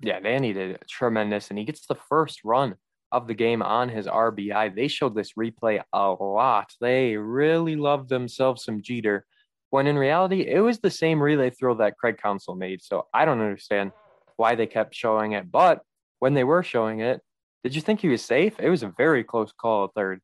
Yeah, 0.00 0.20
Danny 0.20 0.52
did 0.52 0.78
tremendous, 0.88 1.50
and 1.50 1.58
he 1.58 1.64
gets 1.64 1.86
the 1.86 1.96
first 2.08 2.40
run 2.44 2.76
of 3.12 3.26
the 3.26 3.34
game 3.34 3.60
on 3.60 3.88
his 3.88 4.06
RBI. 4.06 4.74
They 4.74 4.88
showed 4.88 5.14
this 5.14 5.32
replay 5.32 5.82
a 5.92 6.10
lot. 6.10 6.72
They 6.80 7.16
really 7.16 7.76
loved 7.76 8.08
themselves 8.08 8.64
some 8.64 8.82
Jeter, 8.82 9.26
when 9.70 9.86
in 9.86 9.98
reality, 9.98 10.42
it 10.42 10.60
was 10.60 10.78
the 10.78 10.90
same 10.90 11.22
relay 11.22 11.50
throw 11.50 11.74
that 11.74 11.96
Craig 11.96 12.18
Counsell 12.18 12.54
made. 12.54 12.82
So 12.82 13.06
I 13.12 13.24
don't 13.24 13.40
understand 13.40 13.92
why 14.36 14.54
they 14.54 14.66
kept 14.66 14.94
showing 14.94 15.32
it. 15.32 15.50
But 15.50 15.82
when 16.18 16.34
they 16.34 16.44
were 16.44 16.62
showing 16.62 17.00
it, 17.00 17.20
did 17.62 17.74
you 17.74 17.82
think 17.82 18.00
he 18.00 18.08
was 18.08 18.22
safe? 18.22 18.54
It 18.58 18.70
was 18.70 18.82
a 18.82 18.92
very 18.96 19.22
close 19.22 19.52
call 19.52 19.84
at 19.84 19.94
third. 19.94 20.20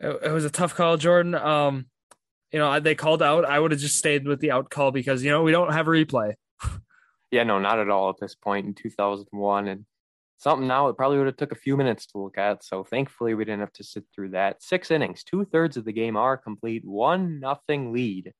It, 0.00 0.18
it 0.24 0.30
was 0.30 0.44
a 0.44 0.50
tough 0.50 0.74
call, 0.74 0.96
Jordan. 0.96 1.34
Um, 1.34 1.86
you 2.52 2.58
know, 2.58 2.80
they 2.80 2.94
called 2.94 3.22
out. 3.22 3.44
I 3.44 3.58
would 3.58 3.72
have 3.72 3.80
just 3.80 3.98
stayed 3.98 4.26
with 4.26 4.40
the 4.40 4.50
out 4.50 4.70
call 4.70 4.90
because 4.90 5.22
you 5.22 5.30
know 5.30 5.42
we 5.42 5.52
don't 5.52 5.72
have 5.72 5.88
a 5.88 5.90
replay. 5.90 6.34
yeah, 7.30 7.44
no, 7.44 7.58
not 7.58 7.78
at 7.78 7.90
all 7.90 8.10
at 8.10 8.20
this 8.20 8.34
point 8.34 8.66
in 8.66 8.74
2001, 8.74 9.68
and 9.68 9.84
something 10.38 10.66
now 10.66 10.88
it 10.88 10.96
probably 10.96 11.18
would 11.18 11.26
have 11.26 11.36
took 11.36 11.52
a 11.52 11.56
few 11.56 11.76
minutes 11.76 12.06
to 12.06 12.18
look 12.18 12.38
at. 12.38 12.64
So 12.64 12.84
thankfully 12.84 13.34
we 13.34 13.44
didn't 13.44 13.60
have 13.60 13.72
to 13.74 13.84
sit 13.84 14.04
through 14.14 14.30
that. 14.30 14.62
Six 14.62 14.90
innings, 14.90 15.24
two 15.24 15.44
thirds 15.44 15.76
of 15.76 15.84
the 15.84 15.92
game 15.92 16.16
are 16.16 16.36
complete. 16.36 16.84
One 16.84 17.40
nothing 17.40 17.92
lead 17.92 18.32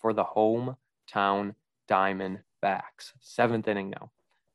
for 0.00 0.12
the 0.12 0.24
hometown 0.24 1.54
Diamondbacks. 1.90 3.12
Seventh 3.20 3.68
inning 3.68 3.90
now. 3.90 4.10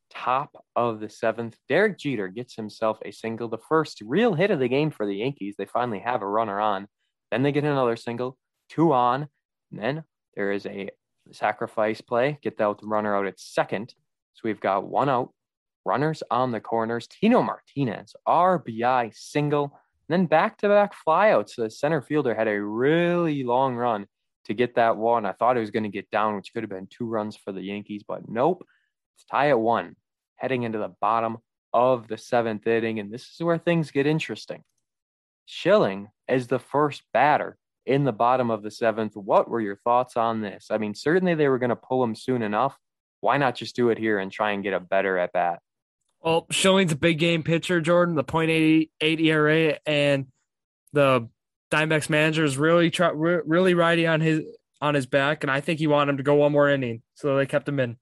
Top 0.10 0.66
of 0.76 1.00
the 1.00 1.10
seventh, 1.10 1.56
Derek 1.70 1.98
Jeter 1.98 2.28
gets 2.28 2.56
himself 2.56 3.00
a 3.06 3.12
single, 3.12 3.48
the 3.48 3.58
first 3.58 4.02
real 4.02 4.34
hit 4.34 4.52
of 4.52 4.60
the 4.60 4.68
game 4.68 4.92
for 4.92 5.06
the 5.06 5.16
Yankees. 5.16 5.56
They 5.58 5.66
finally 5.66 6.00
have 6.00 6.22
a 6.22 6.28
runner 6.28 6.60
on. 6.60 6.88
Then 7.32 7.44
they 7.44 7.54
get 7.54 7.64
another 7.64 7.96
single 7.96 8.38
two 8.72 8.94
on. 8.94 9.28
And 9.72 9.80
then 9.80 10.04
there 10.36 10.52
is 10.52 10.66
a 10.66 10.90
sacrifice 11.32 12.02
play, 12.02 12.40
get 12.42 12.58
the 12.58 12.76
runner 12.82 13.16
out 13.16 13.28
at 13.28 13.40
second. 13.40 13.94
So 14.34 14.42
we've 14.46 14.60
got 14.60 14.88
one 14.88 15.10
out, 15.10 15.34
runners 15.86 16.24
on 16.32 16.52
the 16.52 16.60
corners. 16.60 17.08
Tino 17.08 17.42
Martinez, 17.42 18.16
RBI 18.28 19.14
single, 19.16 19.78
then 20.08 20.26
back 20.26 20.58
to 20.60 20.68
back 20.68 20.94
flyouts. 21.08 21.56
The 21.56 21.70
center 21.70 22.02
fielder 22.02 22.34
had 22.34 22.48
a 22.48 22.62
really 22.62 23.44
long 23.44 23.76
run 23.76 24.08
to 24.46 24.54
get 24.54 24.76
that 24.76 24.98
one. 24.98 25.26
I 25.26 25.34
thought 25.34 25.58
it 25.58 25.62
was 25.62 25.72
going 25.72 25.84
to 25.84 25.90
get 25.90 26.10
down, 26.10 26.36
which 26.36 26.54
could 26.54 26.64
have 26.64 26.70
been 26.70 26.88
two 26.88 27.06
runs 27.06 27.36
for 27.36 27.52
the 27.52 27.62
Yankees, 27.62 28.04
but 28.08 28.28
nope. 28.28 28.66
It's 29.16 29.26
tie 29.26 29.50
at 29.50 29.60
one, 29.60 29.96
heading 30.36 30.64
into 30.64 30.80
the 30.80 30.94
bottom 31.00 31.38
of 31.74 32.08
the 32.08 32.18
seventh 32.18 32.66
inning. 32.68 33.00
And 33.00 33.12
this 33.12 33.24
is 33.24 33.40
where 33.40 33.58
things 33.58 33.92
get 33.92 34.08
interesting. 34.08 34.64
Schilling 35.46 36.10
is 36.28 36.48
the 36.48 36.60
first 36.60 37.04
batter 37.14 37.58
in 37.86 38.04
the 38.04 38.12
bottom 38.12 38.52
of 38.52 38.64
the 38.64 38.72
seventh. 38.72 39.16
What 39.16 39.50
were 39.50 39.62
your 39.62 39.76
thoughts 39.76 40.18
on 40.18 40.42
this? 40.42 40.68
I 40.70 40.78
mean, 40.78 40.96
certainly 40.96 41.36
they 41.36 41.48
were 41.48 41.60
going 41.60 41.70
to 41.70 41.76
pull 41.76 42.04
him 42.04 42.16
soon 42.16 42.42
enough. 42.42 42.78
Why 43.22 43.38
not 43.38 43.56
just 43.56 43.76
do 43.76 43.90
it 43.90 43.98
here 43.98 44.20
and 44.20 44.32
try 44.32 44.52
and 44.52 44.64
get 44.64 44.74
a 44.74 44.80
better 44.80 45.18
at 45.18 45.34
bat? 45.34 45.60
Well, 46.22 46.46
Schilling's 46.52 46.92
a 46.92 46.98
big 46.98 47.18
game 47.18 47.44
pitcher, 47.44 47.82
Jordan, 47.82 48.16
the 48.16 48.24
.88 48.24 48.90
ERA, 49.02 49.80
and 49.86 50.28
the 50.94 51.28
Diamondbacks 51.72 52.10
manager 52.10 52.44
is 52.44 52.58
really 52.58 52.92
try, 52.92 53.10
really 53.10 53.74
riding 53.74 54.08
on 54.08 54.22
his 54.22 54.44
on 54.82 54.96
his 54.96 55.06
back, 55.06 55.44
and 55.44 55.52
I 55.52 55.62
think 55.62 55.80
he 55.80 55.88
wanted 55.88 56.12
him 56.12 56.18
to 56.18 56.24
go 56.24 56.36
one 56.36 56.52
more 56.52 56.68
inning, 56.68 57.04
so 57.14 57.38
they 57.38 57.46
kept 57.46 57.70
him 57.70 57.80
in. 57.80 57.98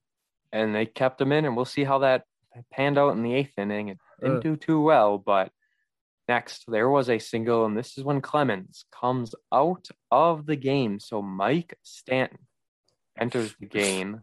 And 0.50 0.74
they 0.74 0.86
kept 0.86 1.20
him 1.20 1.30
in, 1.30 1.44
and 1.44 1.54
we'll 1.54 1.66
see 1.66 1.84
how 1.84 1.98
that 1.98 2.24
panned 2.72 2.98
out 2.98 3.10
in 3.10 3.22
the 3.22 3.34
eighth 3.34 3.58
inning. 3.58 3.88
It 3.88 3.98
didn't 4.20 4.38
uh, 4.38 4.40
do 4.40 4.56
too 4.56 4.80
well, 4.80 5.18
but 5.18 5.52
Next, 6.30 6.66
there 6.68 6.88
was 6.88 7.10
a 7.10 7.18
single, 7.18 7.66
and 7.66 7.76
this 7.76 7.98
is 7.98 8.04
when 8.04 8.20
Clemens 8.20 8.84
comes 8.92 9.34
out 9.52 9.88
of 10.12 10.46
the 10.46 10.54
game. 10.54 11.00
So 11.00 11.20
Mike 11.20 11.76
Stanton 11.82 12.38
enters 13.18 13.52
the 13.58 13.66
game. 13.66 14.20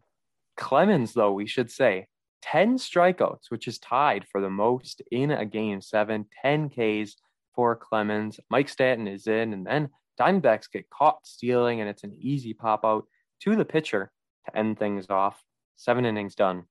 Clemens, 0.56 1.12
though, 1.12 1.34
we 1.34 1.48
should 1.48 1.70
say, 1.70 2.08
10 2.44 2.78
strikeouts, 2.78 3.50
which 3.50 3.68
is 3.68 3.78
tied 3.78 4.24
for 4.32 4.40
the 4.40 4.50
most 4.50 5.02
in 5.12 5.32
a 5.32 5.46
game 5.46 5.82
seven, 5.82 6.28
10 6.44 6.70
Ks 6.70 7.18
for 7.54 7.76
Clemens. 7.76 8.40
Mike 8.50 8.70
Stanton 8.70 9.10
is 9.10 9.28
in, 9.28 9.52
and 9.52 9.68
then 9.68 9.90
Diamondbacks 10.18 10.72
get 10.72 10.90
caught 10.90 11.28
stealing, 11.28 11.82
and 11.82 11.90
it's 11.90 12.06
an 12.06 12.14
easy 12.18 12.54
pop 12.54 12.86
out 12.86 13.04
to 13.42 13.58
the 13.58 13.66
pitcher 13.66 14.14
to 14.46 14.58
end 14.58 14.80
things 14.80 15.08
off. 15.10 15.44
Seven 15.76 16.06
innings 16.06 16.36
done. 16.36 16.68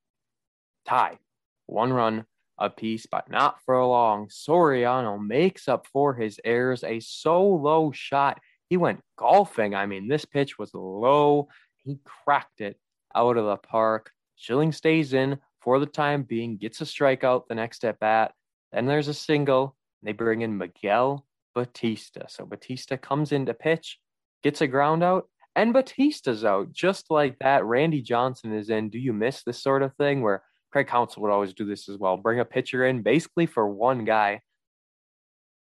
Tie. 0.87 1.19
One 1.67 1.93
run 1.93 2.25
a 2.59 2.71
piece, 2.71 3.07
but 3.07 3.31
not 3.31 3.61
for 3.65 3.85
long. 3.85 4.29
Soriano 4.29 5.25
makes 5.25 5.69
up 5.69 5.87
for 5.93 6.15
his 6.15 6.41
errors. 6.45 6.85
A 6.85 7.01
solo 7.01 7.91
shot. 7.93 8.41
He 8.69 8.77
went 8.77 9.01
golfing. 9.17 9.75
I 9.75 9.87
mean, 9.87 10.09
this 10.09 10.25
pitch 10.25 10.59
was 10.59 10.73
low. 10.75 11.49
He 11.85 11.99
cracked 12.05 12.61
it 12.61 12.79
out 13.15 13.37
of 13.37 13.47
the 13.47 13.57
park. 13.57 14.11
Schilling 14.37 14.73
stays 14.73 15.13
in 15.13 15.39
for 15.61 15.79
the 15.79 15.87
time 15.87 16.23
being, 16.23 16.57
gets 16.57 16.81
a 16.81 16.85
strikeout 16.85 17.49
the 17.49 17.55
next 17.55 17.85
at 17.85 17.99
bat. 17.99 18.33
Then 18.73 18.87
there's 18.87 19.09
a 19.09 19.15
single. 19.15 19.77
They 20.03 20.13
bring 20.13 20.43
in 20.43 20.59
Miguel 20.59 21.27
Batista. 21.55 22.27
So 22.29 22.45
Batista 22.45 22.97
comes 22.97 23.33
in 23.33 23.47
to 23.47 23.55
pitch, 23.55 23.99
gets 24.43 24.61
a 24.61 24.67
ground 24.67 25.03
out, 25.03 25.29
and 25.55 25.73
Batista's 25.73 26.45
out. 26.45 26.73
Just 26.73 27.11
like 27.11 27.39
that, 27.39 27.65
Randy 27.65 28.03
Johnson 28.03 28.55
is 28.55 28.69
in. 28.69 28.91
Do 28.91 28.99
you 28.99 29.13
miss 29.13 29.43
this 29.43 29.63
sort 29.63 29.83
of 29.83 29.95
thing 29.95 30.21
where 30.21 30.43
Craig 30.77 30.89
Counsell 30.89 31.23
would 31.23 31.31
always 31.31 31.55
do 31.55 31.65
this 31.65 31.89
as 31.89 31.97
well. 31.97 32.19
Bring 32.19 32.39
a 32.39 32.45
pitcher 32.45 32.85
in 32.85 33.01
basically 33.01 33.47
for 33.47 33.67
one 33.67 34.05
guy. 34.05 34.43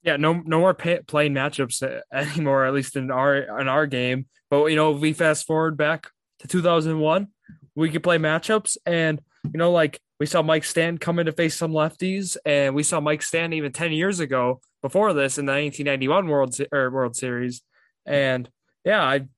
Yeah, 0.03 0.17
no, 0.17 0.43
no 0.45 0.59
more 0.59 0.75
pay, 0.75 0.99
playing 1.07 1.35
matchups 1.35 1.85
uh, 1.85 2.01
anymore. 2.13 2.65
At 2.65 2.75
least 2.75 2.97
in 2.97 3.13
our 3.13 3.61
in 3.61 3.69
our 3.69 3.87
game. 3.87 4.27
But 4.51 4.65
you 4.67 4.75
know, 4.75 4.91
we 4.91 5.13
fast 5.13 5.47
forward 5.47 5.77
back 5.77 6.11
to 6.41 6.49
2001, 6.49 7.29
we 7.77 7.91
could 7.91 8.03
play 8.03 8.19
matchups, 8.19 8.77
and 8.85 9.21
you 9.45 9.57
know, 9.57 9.71
like 9.71 10.01
we 10.19 10.27
saw 10.27 10.43
Mike 10.43 10.65
Stanton 10.65 10.99
come 10.99 11.21
in 11.21 11.27
to 11.27 11.33
face 11.33 11.55
some 11.55 11.71
lefties, 11.71 12.37
and 12.45 12.75
we 12.75 12.83
saw 12.83 12.99
Mike 12.99 13.23
Stanton 13.23 13.53
even 13.53 13.71
10 13.71 13.93
years 13.93 14.19
ago 14.19 14.61
before 14.83 15.13
this 15.13 15.39
in 15.39 15.47
the 15.47 15.53
1991 15.53 16.27
World 16.27 16.59
or 16.73 16.91
World 16.91 17.15
Series. 17.15 17.63
And 18.05 18.51
yeah, 18.85 19.05
I 19.05 19.29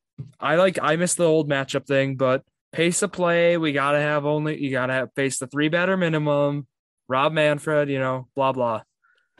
I 0.40 0.56
like 0.56 0.78
I 0.80 0.96
miss 0.96 1.16
the 1.16 1.24
old 1.24 1.50
matchup 1.50 1.86
thing, 1.86 2.16
but 2.16 2.44
pace 2.72 3.02
of 3.02 3.12
play. 3.12 3.56
We 3.56 3.72
gotta 3.72 4.00
have 4.00 4.26
only 4.26 4.62
you 4.62 4.70
gotta 4.70 4.92
have 4.92 5.14
face 5.14 5.38
the 5.38 5.46
three 5.46 5.68
batter 5.68 5.96
minimum. 5.96 6.66
Rob 7.08 7.32
Manfred, 7.32 7.88
you 7.88 7.98
know, 7.98 8.28
blah 8.34 8.52
blah. 8.52 8.82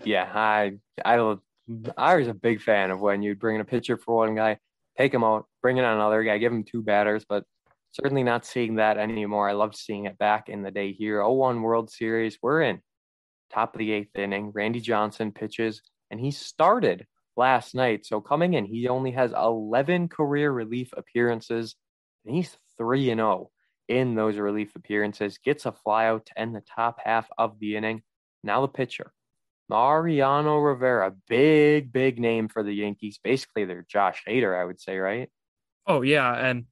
Yeah, 0.05 0.31
I 0.33 0.73
I 1.05 1.37
I 1.97 2.17
was 2.17 2.29
a 2.29 2.35
big 2.35 2.61
fan 2.61 2.91
of 2.91 3.01
when 3.01 3.23
you'd 3.23 3.39
bring 3.39 3.57
in 3.57 3.61
a 3.61 3.65
pitcher 3.65 3.97
for 3.97 4.17
one 4.17 4.35
guy, 4.35 4.59
take 4.99 5.15
him 5.15 5.25
out, 5.25 5.47
bring 5.63 5.77
in 5.77 5.85
another 5.85 6.23
guy, 6.25 6.39
give 6.39 6.53
him 6.53 6.65
two 6.65 6.83
batters, 6.83 7.25
but 7.29 7.45
certainly 7.93 8.23
not 8.23 8.45
seeing 8.45 8.77
that 8.77 8.99
anymore. 8.99 9.49
I 9.49 9.53
loved 9.53 9.77
seeing 9.77 10.07
it 10.07 10.19
back 10.19 10.49
in 10.49 10.63
the 10.63 10.71
day 10.71 10.93
here. 10.93 11.23
01 11.25 11.63
World 11.63 11.91
Series, 11.91 12.39
we're 12.43 12.63
in 12.63 12.81
top 13.53 13.75
of 13.75 13.79
the 13.79 13.93
eighth 13.93 14.17
inning. 14.17 14.51
Randy 14.55 14.81
Johnson 14.81 15.33
pitches, 15.33 15.83
and 16.11 16.21
he 16.21 16.31
started 16.31 17.07
last 17.37 17.75
night. 17.75 18.07
So 18.07 18.21
coming 18.21 18.55
in, 18.55 18.65
he 18.65 18.89
only 18.89 19.11
has 19.13 19.33
11 19.33 20.09
career 20.09 20.51
relief 20.51 20.91
appearances, 20.97 21.75
and 22.25 22.35
he's 22.35 22.57
3 22.81 23.11
and 23.11 23.19
0 23.19 23.51
in 23.89 24.15
those 24.15 24.39
relief 24.39 24.75
appearances, 24.75 25.39
gets 25.39 25.67
a 25.67 25.75
flyout 25.87 26.25
to 26.25 26.41
end 26.41 26.55
the 26.55 26.63
top 26.63 27.01
half 27.05 27.29
of 27.37 27.59
the 27.61 27.77
inning. 27.77 28.03
Now 28.43 28.63
the 28.63 28.69
pitcher, 28.69 29.13
Mariano 29.69 30.57
Rivera, 30.59 31.15
big, 31.29 31.93
big 31.93 32.19
name 32.19 32.49
for 32.49 32.63
the 32.63 32.73
Yankees. 32.73 33.19
Basically, 33.23 33.65
they're 33.65 33.87
Josh 33.87 34.23
Hader, 34.27 34.59
I 34.59 34.65
would 34.65 34.81
say, 34.81 34.97
right? 34.97 35.29
Oh, 35.87 36.03
yeah. 36.03 36.33
And 36.33 36.65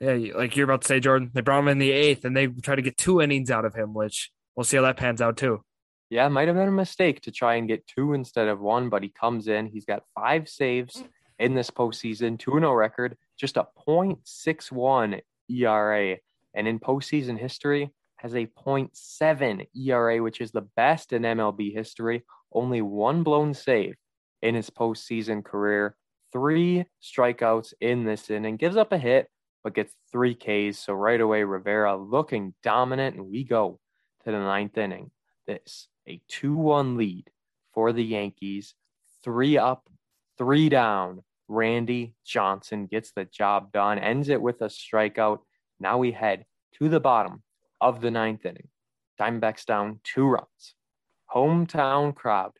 yeah, 0.00 0.32
like 0.34 0.56
you're 0.56 0.64
about 0.64 0.82
to 0.82 0.88
say, 0.88 1.00
Jordan, 1.00 1.30
they 1.32 1.40
brought 1.40 1.60
him 1.60 1.68
in 1.68 1.78
the 1.78 1.92
eighth 1.92 2.24
and 2.24 2.36
they 2.36 2.46
try 2.48 2.74
to 2.74 2.82
get 2.82 2.96
two 2.96 3.20
innings 3.20 3.50
out 3.50 3.64
of 3.64 3.74
him, 3.74 3.94
which 3.94 4.32
we'll 4.56 4.64
see 4.64 4.76
how 4.76 4.82
that 4.82 4.96
pans 4.96 5.22
out 5.22 5.36
too. 5.36 5.62
Yeah, 6.10 6.28
might 6.28 6.48
have 6.48 6.56
been 6.56 6.68
a 6.68 6.72
mistake 6.72 7.22
to 7.22 7.30
try 7.30 7.54
and 7.54 7.68
get 7.68 7.86
two 7.86 8.12
instead 8.12 8.48
of 8.48 8.60
one, 8.60 8.88
but 8.88 9.02
he 9.02 9.08
comes 9.08 9.48
in. 9.48 9.66
He's 9.66 9.84
got 9.84 10.02
five 10.14 10.48
saves 10.48 11.02
in 11.38 11.54
this 11.54 11.70
postseason, 11.70 12.38
2 12.38 12.52
0 12.52 12.72
record, 12.72 13.16
just 13.38 13.56
a 13.56 13.66
0.61 13.86 15.20
ERA. 15.50 16.16
And 16.54 16.68
in 16.68 16.78
postseason 16.78 17.38
history, 17.38 17.90
has 18.24 18.34
a 18.34 18.46
0.7 18.46 19.66
ERA, 19.76 20.22
which 20.22 20.40
is 20.40 20.50
the 20.50 20.66
best 20.76 21.12
in 21.12 21.22
MLB 21.22 21.74
history. 21.74 22.24
Only 22.52 22.80
one 22.80 23.22
blown 23.22 23.52
save 23.52 23.96
in 24.40 24.54
his 24.54 24.70
postseason 24.70 25.44
career. 25.44 25.94
Three 26.32 26.86
strikeouts 27.02 27.74
in 27.82 28.04
this 28.04 28.30
inning, 28.30 28.56
gives 28.56 28.78
up 28.78 28.92
a 28.92 28.98
hit, 28.98 29.28
but 29.62 29.74
gets 29.74 29.92
three 30.10 30.34
Ks. 30.34 30.78
So 30.78 30.94
right 30.94 31.20
away, 31.20 31.44
Rivera 31.44 31.96
looking 31.96 32.54
dominant, 32.62 33.16
and 33.16 33.26
we 33.26 33.44
go 33.44 33.78
to 34.24 34.30
the 34.30 34.38
ninth 34.38 34.78
inning. 34.78 35.10
This 35.46 35.88
a 36.08 36.20
2 36.28 36.54
1 36.54 36.96
lead 36.96 37.30
for 37.74 37.92
the 37.92 38.04
Yankees. 38.04 38.74
Three 39.22 39.58
up, 39.58 39.88
three 40.38 40.70
down. 40.70 41.22
Randy 41.48 42.14
Johnson 42.24 42.86
gets 42.86 43.12
the 43.12 43.24
job 43.24 43.72
done, 43.72 43.98
ends 43.98 44.28
it 44.28 44.40
with 44.40 44.60
a 44.62 44.66
strikeout. 44.66 45.38
Now 45.80 45.98
we 45.98 46.12
head 46.12 46.44
to 46.78 46.88
the 46.88 47.00
bottom 47.00 47.42
of 47.80 48.00
the 48.00 48.10
ninth 48.10 48.46
inning. 48.46 48.68
Diamondbacks 49.20 49.64
down 49.64 50.00
two 50.04 50.26
runs. 50.26 50.74
Hometown 51.32 52.14
crowd 52.14 52.52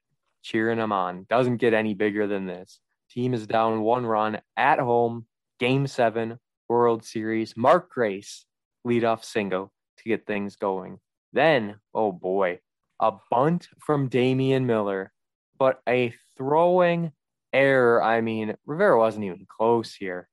cheering 0.43 0.79
them 0.79 0.93
on. 0.93 1.27
Doesn't 1.29 1.57
get 1.57 1.75
any 1.75 1.95
bigger 1.95 2.27
than 2.27 2.47
this. 2.47 2.81
Team 3.11 3.35
is 3.35 3.47
down 3.47 3.81
one 3.81 4.07
run 4.07 4.41
at 4.57 4.79
home. 4.79 5.27
Game 5.59 5.87
seven, 5.87 6.39
World 6.69 7.05
Series. 7.05 7.57
Mark 7.57 7.91
Grace 7.91 8.45
leadoff 8.87 9.25
single 9.25 9.73
to 9.99 10.05
get 10.05 10.27
things 10.27 10.57
going. 10.57 10.99
Then, 11.33 11.77
oh 11.95 12.13
boy, 12.13 12.61
a 13.01 13.13
bunt 13.31 13.69
from 13.81 14.09
Damian 14.09 14.67
Miller, 14.67 15.13
but 15.59 15.81
a 15.89 16.15
throwing 16.37 17.13
error. 17.55 18.03
I 18.03 18.21
mean, 18.21 18.55
Rivera 18.67 18.99
wasn't 18.99 19.25
even 19.25 19.47
close 19.49 19.95
here. 19.95 20.29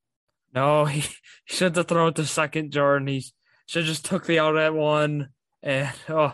No, 0.53 0.85
he 0.85 1.03
should 1.45 1.75
have 1.75 1.87
thrown 1.87 2.09
it 2.09 2.15
to 2.15 2.25
second, 2.25 2.71
Jordan. 2.71 3.07
He 3.07 3.25
should 3.65 3.83
have 3.83 3.89
just 3.89 4.05
took 4.05 4.25
the 4.25 4.39
out 4.39 4.57
at 4.57 4.73
one, 4.73 5.29
and 5.63 5.89
oh, 6.09 6.33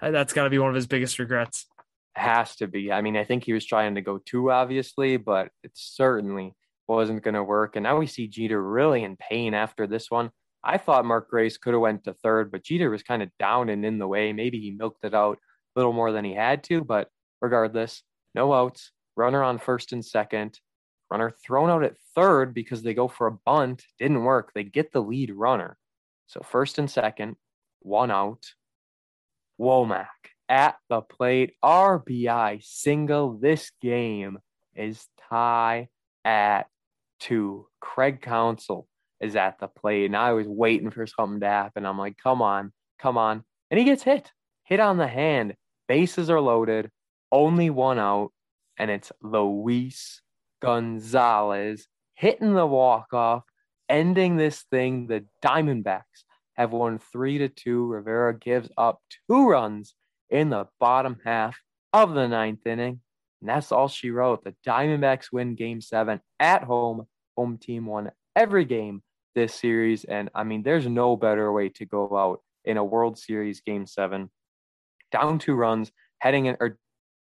that's 0.00 0.32
got 0.32 0.44
to 0.44 0.50
be 0.50 0.58
one 0.58 0.70
of 0.70 0.74
his 0.74 0.86
biggest 0.86 1.18
regrets. 1.18 1.66
Has 2.14 2.56
to 2.56 2.66
be. 2.66 2.90
I 2.90 3.02
mean, 3.02 3.16
I 3.16 3.24
think 3.24 3.44
he 3.44 3.52
was 3.52 3.66
trying 3.66 3.94
to 3.94 4.00
go 4.00 4.18
too 4.18 4.50
obviously, 4.50 5.18
but 5.18 5.50
it 5.62 5.72
certainly 5.74 6.54
wasn't 6.88 7.22
going 7.22 7.34
to 7.34 7.44
work. 7.44 7.76
And 7.76 7.84
now 7.84 7.98
we 7.98 8.06
see 8.06 8.26
Jeter 8.26 8.60
really 8.60 9.04
in 9.04 9.16
pain 9.16 9.54
after 9.54 9.86
this 9.86 10.10
one. 10.10 10.30
I 10.64 10.78
thought 10.78 11.04
Mark 11.04 11.30
Grace 11.30 11.56
could 11.58 11.74
have 11.74 11.80
went 11.80 12.04
to 12.04 12.14
third, 12.14 12.50
but 12.50 12.64
Jeter 12.64 12.90
was 12.90 13.02
kind 13.02 13.22
of 13.22 13.30
down 13.38 13.68
and 13.68 13.84
in 13.84 13.98
the 13.98 14.08
way. 14.08 14.32
Maybe 14.32 14.58
he 14.58 14.72
milked 14.72 15.04
it 15.04 15.14
out 15.14 15.38
a 15.38 15.78
little 15.78 15.92
more 15.92 16.10
than 16.10 16.24
he 16.24 16.34
had 16.34 16.64
to, 16.64 16.82
but 16.82 17.08
regardless, 17.40 18.02
no 18.34 18.52
outs, 18.52 18.90
runner 19.18 19.42
on 19.42 19.58
first 19.58 19.92
and 19.92 20.04
second, 20.04 20.58
runner 21.10 21.30
thrown 21.44 21.68
out 21.68 21.84
at 21.84 21.98
third 22.14 22.54
because 22.54 22.82
they 22.82 22.94
go 22.94 23.08
for 23.08 23.26
a 23.26 23.32
bunt, 23.32 23.84
didn't 23.98 24.24
work. 24.24 24.52
They 24.54 24.64
get 24.64 24.92
the 24.92 25.02
lead 25.02 25.32
runner. 25.32 25.76
So 26.28 26.40
first 26.40 26.78
and 26.78 26.90
second, 26.90 27.36
one 27.80 28.10
out. 28.10 28.46
Womack 29.60 30.06
at 30.48 30.76
the 30.88 31.00
plate, 31.00 31.54
RBI 31.64 32.62
single. 32.62 33.38
This 33.38 33.72
game 33.82 34.38
is 34.76 35.04
tie 35.28 35.88
at 36.24 36.68
two. 37.18 37.66
Craig 37.80 38.22
Counsell 38.22 38.86
is 39.20 39.34
at 39.34 39.58
the 39.58 39.66
plate, 39.66 40.06
and 40.06 40.16
I 40.16 40.32
was 40.32 40.46
waiting 40.46 40.90
for 40.90 41.06
something 41.06 41.40
to 41.40 41.46
happen. 41.46 41.84
I'm 41.84 41.98
like, 41.98 42.16
come 42.22 42.40
on, 42.40 42.72
come 43.00 43.18
on. 43.18 43.42
And 43.70 43.78
he 43.78 43.84
gets 43.84 44.04
hit, 44.04 44.30
hit 44.62 44.78
on 44.78 44.96
the 44.96 45.08
hand. 45.08 45.54
Bases 45.88 46.30
are 46.30 46.40
loaded, 46.40 46.90
only 47.32 47.70
one 47.70 47.98
out 47.98 48.30
and 48.78 48.90
it's 48.90 49.12
Luis 49.22 50.22
Gonzalez 50.62 51.88
hitting 52.14 52.54
the 52.54 52.66
walk 52.66 53.12
off, 53.12 53.44
ending 53.88 54.36
this 54.36 54.64
thing. 54.70 55.06
The 55.06 55.24
Diamondbacks 55.44 56.24
have 56.54 56.72
won 56.72 56.98
three 56.98 57.38
to 57.38 57.48
two. 57.48 57.86
Rivera 57.86 58.36
gives 58.36 58.68
up 58.76 59.00
two 59.28 59.48
runs 59.48 59.94
in 60.30 60.50
the 60.50 60.66
bottom 60.80 61.18
half 61.24 61.56
of 61.92 62.14
the 62.14 62.28
ninth 62.28 62.66
inning. 62.66 63.00
And 63.40 63.48
that's 63.48 63.72
all 63.72 63.88
she 63.88 64.10
wrote. 64.10 64.44
The 64.44 64.54
Diamondbacks 64.66 65.26
win 65.32 65.54
game 65.54 65.80
seven 65.80 66.20
at 66.40 66.64
home. 66.64 67.06
Home 67.36 67.56
team 67.56 67.86
won 67.86 68.10
every 68.34 68.64
game 68.64 69.02
this 69.34 69.54
series. 69.54 70.04
And 70.04 70.28
I 70.34 70.42
mean, 70.42 70.64
there's 70.64 70.86
no 70.86 71.16
better 71.16 71.52
way 71.52 71.68
to 71.70 71.86
go 71.86 72.16
out 72.16 72.40
in 72.64 72.76
a 72.76 72.84
World 72.84 73.18
Series 73.18 73.60
game 73.60 73.86
seven. 73.86 74.30
Down 75.12 75.38
two 75.38 75.54
runs, 75.54 75.92
heading 76.18 76.46
in, 76.46 76.56
or 76.60 76.78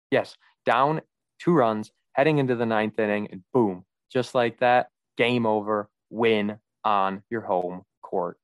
yes, 0.10 0.36
down 0.66 1.02
two 1.40 1.54
runs 1.54 1.92
heading 2.14 2.38
into 2.38 2.56
the 2.56 2.66
ninth 2.66 2.98
inning, 3.00 3.28
and 3.32 3.44
boom, 3.54 3.86
just 4.12 4.36
like 4.36 4.60
that, 4.60 4.88
game 5.18 5.46
over, 5.46 5.90
win 6.10 6.58
on 6.84 7.24
your 7.30 7.42
home 7.42 7.82
court. 8.02 8.38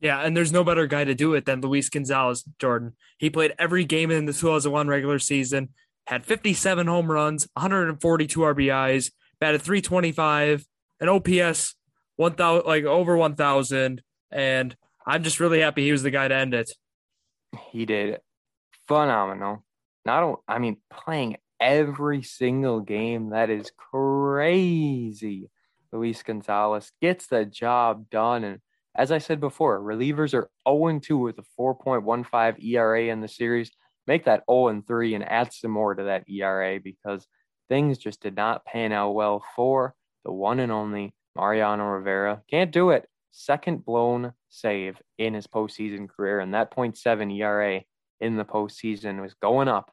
Yeah, 0.00 0.20
and 0.20 0.36
there's 0.36 0.52
no 0.52 0.62
better 0.62 0.86
guy 0.86 1.04
to 1.04 1.14
do 1.14 1.34
it 1.34 1.44
than 1.44 1.60
Luis 1.60 1.88
Gonzalez, 1.88 2.44
Jordan. 2.58 2.92
He 3.18 3.30
played 3.30 3.54
every 3.58 3.84
game 3.84 4.10
in 4.10 4.26
the 4.26 4.32
2001 4.32 4.86
regular 4.86 5.18
season, 5.18 5.70
had 6.06 6.24
57 6.24 6.86
home 6.86 7.10
runs, 7.10 7.48
142 7.54 8.40
RBIs, 8.40 9.10
batted 9.40 9.62
325, 9.62 10.66
an 11.00 11.08
OPS 11.08 11.74
1000 12.16 12.66
like 12.66 12.84
over 12.84 13.16
1000 13.16 14.02
and 14.30 14.76
I'm 15.06 15.22
just 15.22 15.40
really 15.40 15.60
happy 15.60 15.84
he 15.84 15.92
was 15.92 16.02
the 16.02 16.10
guy 16.10 16.28
to 16.28 16.34
end 16.34 16.52
it. 16.52 16.70
He 17.70 17.86
did 17.86 18.20
phenomenal. 18.86 19.64
Not 20.04 20.40
I 20.48 20.58
mean 20.58 20.78
playing 20.92 21.36
every 21.60 22.22
single 22.22 22.80
game. 22.80 23.30
That 23.30 23.50
is 23.50 23.70
crazy. 23.76 25.50
Luis 25.92 26.22
Gonzalez 26.22 26.92
gets 27.00 27.26
the 27.26 27.44
job 27.44 28.10
done. 28.10 28.44
And 28.44 28.60
as 28.94 29.12
I 29.12 29.18
said 29.18 29.40
before, 29.40 29.80
relievers 29.80 30.34
are 30.34 30.50
0 30.68 31.00
2 31.00 31.18
with 31.18 31.38
a 31.38 31.44
4.15 31.58 32.62
ERA 32.64 33.04
in 33.04 33.20
the 33.20 33.28
series. 33.28 33.70
Make 34.06 34.24
that 34.24 34.44
0 34.50 34.82
3 34.86 35.14
and 35.14 35.30
add 35.30 35.52
some 35.52 35.70
more 35.70 35.94
to 35.94 36.04
that 36.04 36.28
ERA 36.28 36.80
because 36.80 37.26
things 37.68 37.98
just 37.98 38.20
did 38.20 38.36
not 38.36 38.64
pan 38.64 38.92
out 38.92 39.14
well 39.14 39.42
for 39.54 39.94
the 40.24 40.32
one 40.32 40.60
and 40.60 40.72
only 40.72 41.14
Mariano 41.36 41.84
Rivera. 41.84 42.42
Can't 42.50 42.72
do 42.72 42.90
it. 42.90 43.06
Second 43.30 43.84
blown 43.84 44.32
save 44.48 45.00
in 45.18 45.34
his 45.34 45.46
postseason 45.46 46.08
career, 46.08 46.40
and 46.40 46.54
that 46.54 46.74
0.7 46.74 47.38
ERA 47.38 47.82
in 48.20 48.36
the 48.36 48.44
postseason 48.44 49.20
was 49.20 49.34
going 49.34 49.68
up 49.68 49.92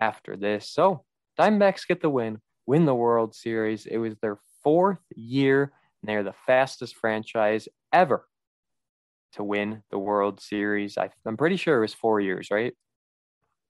after 0.00 0.36
this. 0.36 0.70
So 0.70 1.04
Diamondbacks 1.38 1.86
get 1.86 2.00
the 2.00 2.10
win, 2.10 2.38
win 2.66 2.86
the 2.86 2.94
World 2.94 3.34
Series. 3.34 3.86
It 3.86 3.98
was 3.98 4.16
their 4.18 4.38
fourth 4.62 5.02
year, 5.14 5.72
and 6.02 6.08
they're 6.08 6.22
the 6.22 6.34
fastest 6.46 6.96
franchise 6.96 7.68
ever 7.92 8.26
to 9.32 9.44
win 9.44 9.82
the 9.90 9.98
World 9.98 10.40
Series. 10.40 10.98
I, 10.98 11.10
am 11.26 11.36
pretty 11.36 11.56
sure 11.56 11.78
it 11.78 11.82
was 11.82 11.94
four 11.94 12.20
years, 12.20 12.48
right? 12.50 12.74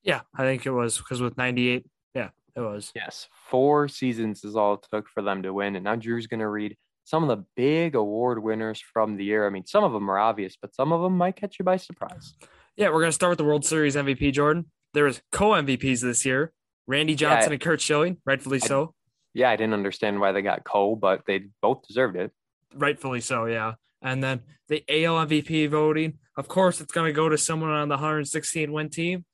Yeah, 0.03 0.21
I 0.35 0.43
think 0.45 0.67
it 0.67 0.71
was 0.71 0.99
because 0.99 1.21
with 1.21 1.37
98, 1.37 1.87
yeah, 2.15 2.29
it 2.55 2.61
was. 2.61 2.93
Yes, 2.95 3.29
four 3.51 3.89
seasons 3.89 4.45
is 4.45 4.55
all 4.55 4.75
it 4.75 4.87
took 4.91 5.09
for 5.09 5.23
them 5.23 5.43
to 5.43 5.53
win. 5.53 5.75
And 5.75 5.85
now 5.85 5.97
Drew's 5.97 6.29
going 6.29 6.41
to 6.41 6.49
read 6.49 6.77
some 7.05 7.23
of 7.23 7.29
the 7.29 7.45
big 7.57 7.95
award 7.95 8.43
winners 8.43 8.81
from 8.81 9.17
the 9.17 9.25
year. 9.25 9.47
I 9.47 9.51
mean, 9.51 9.67
some 9.67 9.85
of 9.85 9.93
them 9.93 10.11
are 10.11 10.19
obvious, 10.19 10.57
but 10.61 10.75
some 10.75 10.93
of 10.93 11.03
them 11.03 11.17
might 11.17 11.37
catch 11.37 11.59
you 11.59 11.65
by 11.65 11.77
surprise. 11.77 12.35
Yeah, 12.77 12.89
we're 12.89 13.01
going 13.01 13.09
to 13.09 13.13
start 13.13 13.31
with 13.31 13.39
the 13.39 13.45
World 13.45 13.65
Series 13.65 13.97
MVP, 13.97 14.33
Jordan. 14.33 14.67
There 14.95 15.05
was 15.05 15.23
co 15.33 15.51
MVPs 15.51 16.03
this 16.03 16.25
year. 16.25 16.53
Randy 16.87 17.15
Johnson 17.15 17.51
yeah, 17.51 17.55
and 17.55 17.61
Curt 17.61 17.81
Schilling, 17.81 18.19
rightfully 18.25 18.61
I, 18.63 18.67
so. 18.67 18.95
Yeah, 19.35 19.51
I 19.51 19.57
didn't 19.57 19.75
understand 19.75 20.21
why 20.21 20.33
they 20.33 20.43
got 20.43 20.65
co, 20.65 20.97
but 20.97 21.23
they 21.27 21.47
both 21.61 21.87
deserved 21.87 22.17
it. 22.17 22.33
Rightfully 22.75 23.21
so, 23.21 23.47
yeah. 23.47 23.75
And 24.03 24.23
then 24.23 24.43
the 24.69 24.85
AL 24.89 25.27
MVP 25.27 25.69
voting, 25.69 26.15
of 26.37 26.49
course, 26.49 26.81
it's 26.81 26.93
going 26.93 27.09
to 27.09 27.13
go 27.13 27.29
to 27.29 27.39
someone 27.39 27.71
on 27.71 27.89
the 27.89 27.97
116 27.97 28.73
win 28.73 28.89
team. 28.89 29.25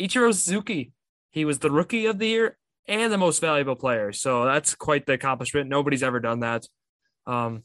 Ichiro 0.00 0.32
Suzuki, 0.32 0.92
he 1.30 1.44
was 1.44 1.58
the 1.58 1.70
rookie 1.70 2.06
of 2.06 2.18
the 2.18 2.28
year 2.28 2.56
and 2.86 3.12
the 3.12 3.18
most 3.18 3.40
valuable 3.40 3.76
player. 3.76 4.12
So 4.12 4.44
that's 4.44 4.74
quite 4.74 5.06
the 5.06 5.14
accomplishment. 5.14 5.68
Nobody's 5.68 6.02
ever 6.02 6.20
done 6.20 6.40
that. 6.40 6.66
Um, 7.26 7.64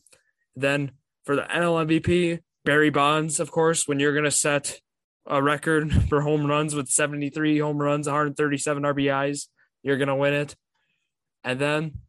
then 0.56 0.92
for 1.26 1.36
the 1.36 1.44
NL 1.44 1.86
MVP, 1.88 2.40
Barry 2.66 2.90
Bonds, 2.90 3.40
of 3.40 3.52
course, 3.52 3.88
when 3.88 4.00
you're 4.00 4.14
going 4.14 4.26
to 4.26 4.32
set 4.32 4.80
a 5.28 5.42
record 5.42 5.92
for 6.10 6.22
home 6.22 6.46
runs 6.46 6.74
with 6.74 6.90
73 6.90 7.60
home 7.60 7.78
runs, 7.78 8.08
137 8.08 8.84
RBIs, 8.84 9.48
you're 9.84 9.98
going 9.98 10.08
to 10.08 10.16
win 10.16 10.34
it. 10.34 10.56
And 11.44 11.60
then 11.60 12.00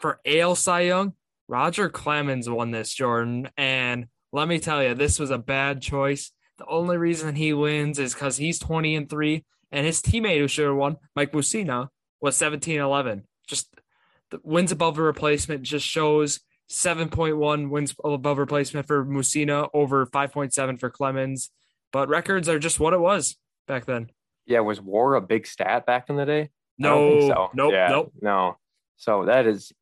for 0.00 0.20
AL 0.24 0.56
Cy 0.56 0.80
Young, 0.82 1.14
Roger 1.48 1.88
Clemens 1.88 2.48
won 2.48 2.70
this, 2.70 2.94
Jordan. 2.94 3.50
And 3.56 4.06
let 4.32 4.48
me 4.48 4.58
tell 4.58 4.82
you, 4.82 4.94
this 4.94 5.18
was 5.18 5.30
a 5.30 5.38
bad 5.38 5.82
choice. 5.82 6.32
The 6.58 6.66
only 6.66 6.96
reason 6.96 7.34
he 7.34 7.52
wins 7.52 7.98
is 7.98 8.14
because 8.14 8.36
he's 8.36 8.58
20 8.58 8.96
and 8.96 9.10
3, 9.10 9.44
and 9.70 9.86
his 9.86 10.00
teammate 10.00 10.38
who 10.38 10.48
should 10.48 10.66
have 10.66 10.76
won, 10.76 10.96
Mike 11.14 11.32
Mussina, 11.32 11.88
was 12.20 12.36
17 12.36 12.80
11. 12.80 13.24
Just 13.46 13.68
the 14.30 14.40
wins 14.42 14.72
above 14.72 14.96
the 14.96 15.02
replacement 15.02 15.62
just 15.62 15.86
shows 15.86 16.40
7.1 16.70 17.68
wins 17.68 17.94
above 18.02 18.38
replacement 18.38 18.86
for 18.86 19.04
Mussina 19.04 19.68
over 19.74 20.06
5.7 20.06 20.80
for 20.80 20.88
Clemens 20.88 21.50
but 21.92 22.08
records 22.08 22.48
are 22.48 22.58
just 22.58 22.80
what 22.80 22.92
it 22.92 23.00
was 23.00 23.36
back 23.68 23.86
then. 23.86 24.10
Yeah, 24.46 24.60
was 24.60 24.80
war 24.80 25.14
a 25.14 25.20
big 25.20 25.46
stat 25.46 25.86
back 25.86 26.08
in 26.08 26.16
the 26.16 26.26
day? 26.26 26.50
No, 26.78 27.28
so. 27.28 27.50
nope, 27.54 27.72
yeah, 27.72 27.88
nope, 27.88 28.12
no. 28.20 28.56
So 28.96 29.26
that 29.26 29.46
is, 29.46 29.72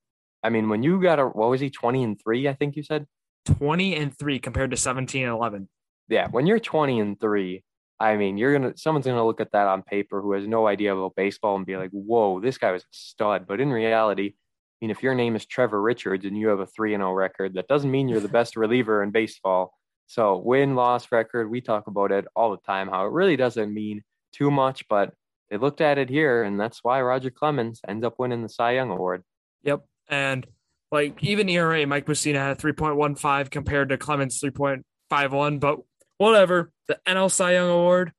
I 0.43 0.51
mean, 0.51 0.69
when 0.69 0.83
you 0.83 1.01
got 1.01 1.19
a 1.19 1.27
what 1.27 1.51
was 1.51 1.61
he 1.61 1.71
twenty 1.71 2.03
and 2.03 2.21
three? 2.23 2.49
I 2.49 2.55
think 2.55 2.77
you 2.77 2.83
said 2.83 3.07
twenty 3.47 3.97
and 3.97 4.17
three 4.17 4.39
compared 4.39 4.71
to 4.73 4.77
seventeen 4.77 5.25
and 5.25 5.33
eleven. 5.33 5.69
Yeah, 6.09 6.29
when 6.29 6.47
you're 6.47 6.59
twenty 6.59 7.01
and 7.01 7.19
three, 7.19 7.65
I 7.99 8.17
mean, 8.17 8.39
you're 8.39 8.53
gonna 8.53 8.77
someone's 8.77 9.07
gonna 9.07 9.25
look 9.25 9.41
at 9.41 9.53
that 9.53 9.67
on 9.67 9.83
paper 9.83 10.21
who 10.21 10.33
has 10.33 10.47
no 10.47 10.67
idea 10.67 10.95
about 10.95 11.15
baseball 11.15 11.57
and 11.57 11.67
be 11.67 11.77
like, 11.77 11.91
"Whoa, 11.91 12.41
this 12.41 12.59
guy 12.59 12.73
was 12.73 12.83
a 12.83 12.87
stud." 12.91 13.47
But 13.47 13.61
in 13.61 13.71
reality, 13.71 14.35
I 14.35 14.77
mean, 14.81 14.91
if 14.91 15.03
your 15.03 15.15
name 15.15 15.37
is 15.37 15.47
Trevor 15.47 15.81
Richards 15.81 16.25
and 16.25 16.37
you 16.37 16.49
have 16.49 16.61
a 16.61 16.67
three 16.67 16.95
and 16.95 17.03
zero 17.03 17.13
record, 17.13 17.55
that 17.55 17.69
doesn't 17.69 17.91
mean 17.91 18.09
you're 18.09 18.21
the 18.21 18.29
best 18.29 18.57
reliever 18.57 19.03
in 19.03 19.11
baseball. 19.11 19.75
So 20.11 20.39
win 20.39 20.75
loss 20.75 21.13
record, 21.13 21.49
we 21.49 21.61
talk 21.61 21.87
about 21.87 22.11
it 22.11 22.27
all 22.35 22.51
the 22.51 22.57
time. 22.67 22.89
How 22.89 23.07
it 23.07 23.13
really 23.13 23.37
doesn't 23.37 23.73
mean 23.73 24.03
too 24.33 24.51
much, 24.51 24.89
but 24.89 25.15
they 25.49 25.57
looked 25.57 25.81
at 25.81 25.99
it 25.99 26.11
here, 26.11 26.43
and 26.43 26.59
that's 26.59 26.83
why 26.83 27.01
Roger 27.01 27.31
Clemens 27.31 27.81
ends 27.87 28.05
up 28.05 28.19
winning 28.19 28.43
the 28.43 28.49
Cy 28.49 28.73
Young 28.73 28.91
Award. 28.91 29.23
Yep, 29.63 29.85
and 30.09 30.45
like 30.91 31.23
even 31.23 31.49
ERA, 31.49 31.87
Mike 31.87 32.07
Mussina 32.07 32.39
had 32.39 32.81
one 32.97 33.15
five 33.15 33.51
compared 33.51 33.91
to 33.91 33.99
Clemens 33.99 34.41
three 34.41 34.51
point 34.51 34.85
five 35.09 35.33
one, 35.33 35.61
but 35.61 35.79
whatever. 36.19 36.73
The 36.89 36.99
NL 37.07 37.31
Cy 37.31 37.53
Young 37.53 37.71
Award 37.71 38.13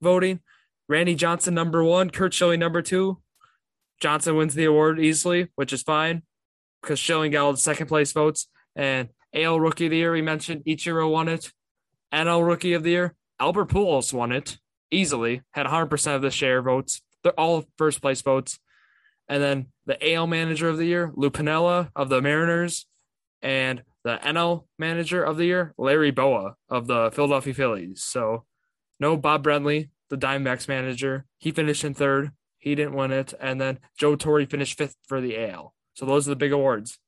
voting, 0.00 0.40
Randy 0.88 1.14
Johnson 1.14 1.52
number 1.52 1.84
one, 1.84 2.08
Curt 2.08 2.32
Schilling 2.32 2.60
number 2.60 2.80
two, 2.80 3.20
Johnson 4.00 4.36
wins 4.36 4.54
the 4.54 4.64
award 4.64 4.98
easily, 4.98 5.48
which 5.54 5.74
is 5.74 5.82
fine 5.82 6.22
because 6.80 6.98
Schilling 6.98 7.32
got 7.32 7.44
all 7.44 7.52
the 7.52 7.58
second 7.58 7.88
place 7.88 8.12
votes. 8.12 8.48
And 8.74 9.10
AL 9.34 9.60
Rookie 9.60 9.86
of 9.86 9.90
the 9.90 9.98
Year, 9.98 10.12
we 10.12 10.22
mentioned 10.22 10.64
Ichiro 10.64 11.10
won 11.10 11.28
it. 11.28 11.52
NL 12.12 12.46
Rookie 12.46 12.72
of 12.72 12.82
the 12.82 12.90
Year, 12.90 13.14
Albert 13.38 13.68
Pujols 13.68 14.12
won 14.12 14.32
it 14.32 14.58
easily, 14.90 15.42
had 15.50 15.66
100% 15.66 16.14
of 16.14 16.22
the 16.22 16.30
share 16.30 16.62
votes. 16.62 17.02
They're 17.22 17.38
all 17.38 17.64
first 17.76 18.00
place 18.00 18.22
votes. 18.22 18.58
And 19.28 19.42
then 19.42 19.66
the 19.86 20.14
AL 20.14 20.26
Manager 20.28 20.68
of 20.68 20.78
the 20.78 20.86
Year, 20.86 21.12
Lou 21.14 21.30
Piniella 21.30 21.90
of 21.96 22.08
the 22.08 22.22
Mariners, 22.22 22.86
and 23.42 23.82
the 24.04 24.18
NL 24.22 24.64
Manager 24.78 25.22
of 25.22 25.36
the 25.36 25.46
Year, 25.46 25.74
Larry 25.76 26.12
Bowa 26.12 26.54
of 26.68 26.86
the 26.86 27.10
Philadelphia 27.12 27.54
Phillies. 27.54 28.02
So 28.02 28.44
no 29.00 29.16
Bob 29.16 29.44
Brenly, 29.44 29.90
the 30.08 30.16
Diamondbacks 30.16 30.68
manager. 30.68 31.24
He 31.38 31.50
finished 31.50 31.84
in 31.84 31.94
third. 31.94 32.30
He 32.58 32.74
didn't 32.74 32.94
win 32.94 33.10
it. 33.10 33.34
And 33.40 33.60
then 33.60 33.78
Joe 33.98 34.16
Torre 34.16 34.46
finished 34.46 34.78
fifth 34.78 34.96
for 35.06 35.20
the 35.20 35.38
AL. 35.38 35.74
So 35.94 36.06
those 36.06 36.26
are 36.26 36.30
the 36.30 36.36
big 36.36 36.52
awards. 36.52 36.98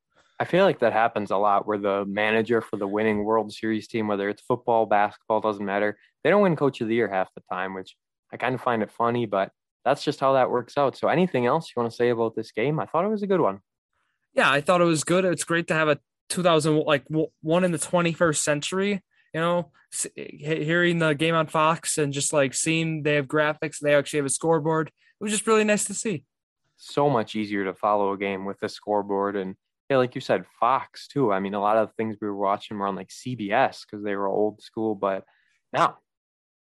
I 0.41 0.45
feel 0.45 0.65
like 0.65 0.79
that 0.81 0.93
happens 0.93 1.31
a 1.31 1.37
lot 1.37 1.67
where 1.67 1.79
the 1.79 2.05
manager 2.05 2.61
for 2.61 2.77
the 2.77 2.87
winning 2.87 3.25
World 3.25 3.53
Series 3.53 3.89
team, 3.89 4.07
whether 4.07 4.29
it's 4.29 4.43
football, 4.43 4.87
basketball, 4.87 5.41
doesn't 5.41 5.65
matter, 5.65 5.99
they 6.23 6.31
don't 6.31 6.43
win 6.43 6.57
coach 6.57 6.81
of 6.81 6.89
the 6.89 6.95
year 6.95 7.09
half 7.09 7.35
the 7.35 7.43
time, 7.51 7.75
which 7.75 7.97
I 8.33 8.37
kind 8.37 8.55
of 8.55 8.61
find 8.61 8.83
it 8.83 8.91
funny, 8.91 9.27
but 9.27 9.51
that's 9.85 10.05
just 10.05 10.21
how 10.21 10.35
that 10.35 10.51
works 10.51 10.79
out. 10.79 10.97
So 10.97 11.09
anything 11.09 11.47
else 11.47 11.69
you 11.69 11.81
want 11.81 11.91
to 11.91 11.97
say 11.97 12.11
about 12.11 12.37
this 12.37 12.53
game? 12.53 12.79
I 12.79 12.87
thought 12.87 13.05
it 13.05 13.09
was 13.09 13.23
a 13.23 13.27
good 13.27 13.41
one. 13.41 13.61
Yeah, 14.35 14.51
I 14.51 14.61
thought 14.61 14.81
it 14.81 14.85
was 14.85 15.03
good. 15.03 15.25
It's 15.25 15.45
great 15.45 15.67
to 15.69 15.75
have 15.75 15.89
a 15.89 15.99
2000 16.29 16.85
like 16.85 17.05
one 17.41 17.65
in 17.65 17.73
the 17.73 17.79
21st 17.79 18.37
century 18.37 19.03
you 19.35 19.41
know, 19.41 19.71
hearing 20.15 20.99
the 20.99 21.13
game 21.13 21.35
on 21.35 21.47
Fox 21.47 21.99
and 21.99 22.13
just 22.13 22.33
like 22.33 22.55
seeing 22.55 23.03
they 23.03 23.15
have 23.15 23.27
graphics, 23.27 23.79
they 23.79 23.95
actually 23.95 24.19
have 24.19 24.27
a 24.27 24.31
scoreboard. 24.31 24.89
It 24.89 25.25
was 25.25 25.33
just 25.33 25.47
really 25.47 25.65
nice 25.65 25.85
to 25.87 25.95
see. 25.95 26.25
So 26.77 27.11
much 27.11 27.35
easier 27.35 27.65
to 27.65 27.75
follow 27.75 28.13
a 28.13 28.19
game 28.19 28.45
with 28.45 28.63
a 28.63 28.69
scoreboard 28.69 29.37
and 29.37 29.57
yeah, 29.89 29.97
like 29.97 30.15
you 30.15 30.21
said, 30.21 30.45
Fox 30.61 31.09
too. 31.09 31.33
I 31.33 31.41
mean, 31.41 31.55
a 31.55 31.61
lot 31.61 31.79
of 31.79 31.93
things 31.95 32.17
we 32.21 32.29
were 32.29 32.37
watching 32.37 32.79
were 32.79 32.87
on 32.87 32.97
like 32.97 33.09
CBS 33.09 33.85
because 33.87 34.05
they 34.05 34.17
were 34.17 34.27
old 34.27 34.61
school. 34.63 34.95
But 34.95 35.25
now, 35.73 35.99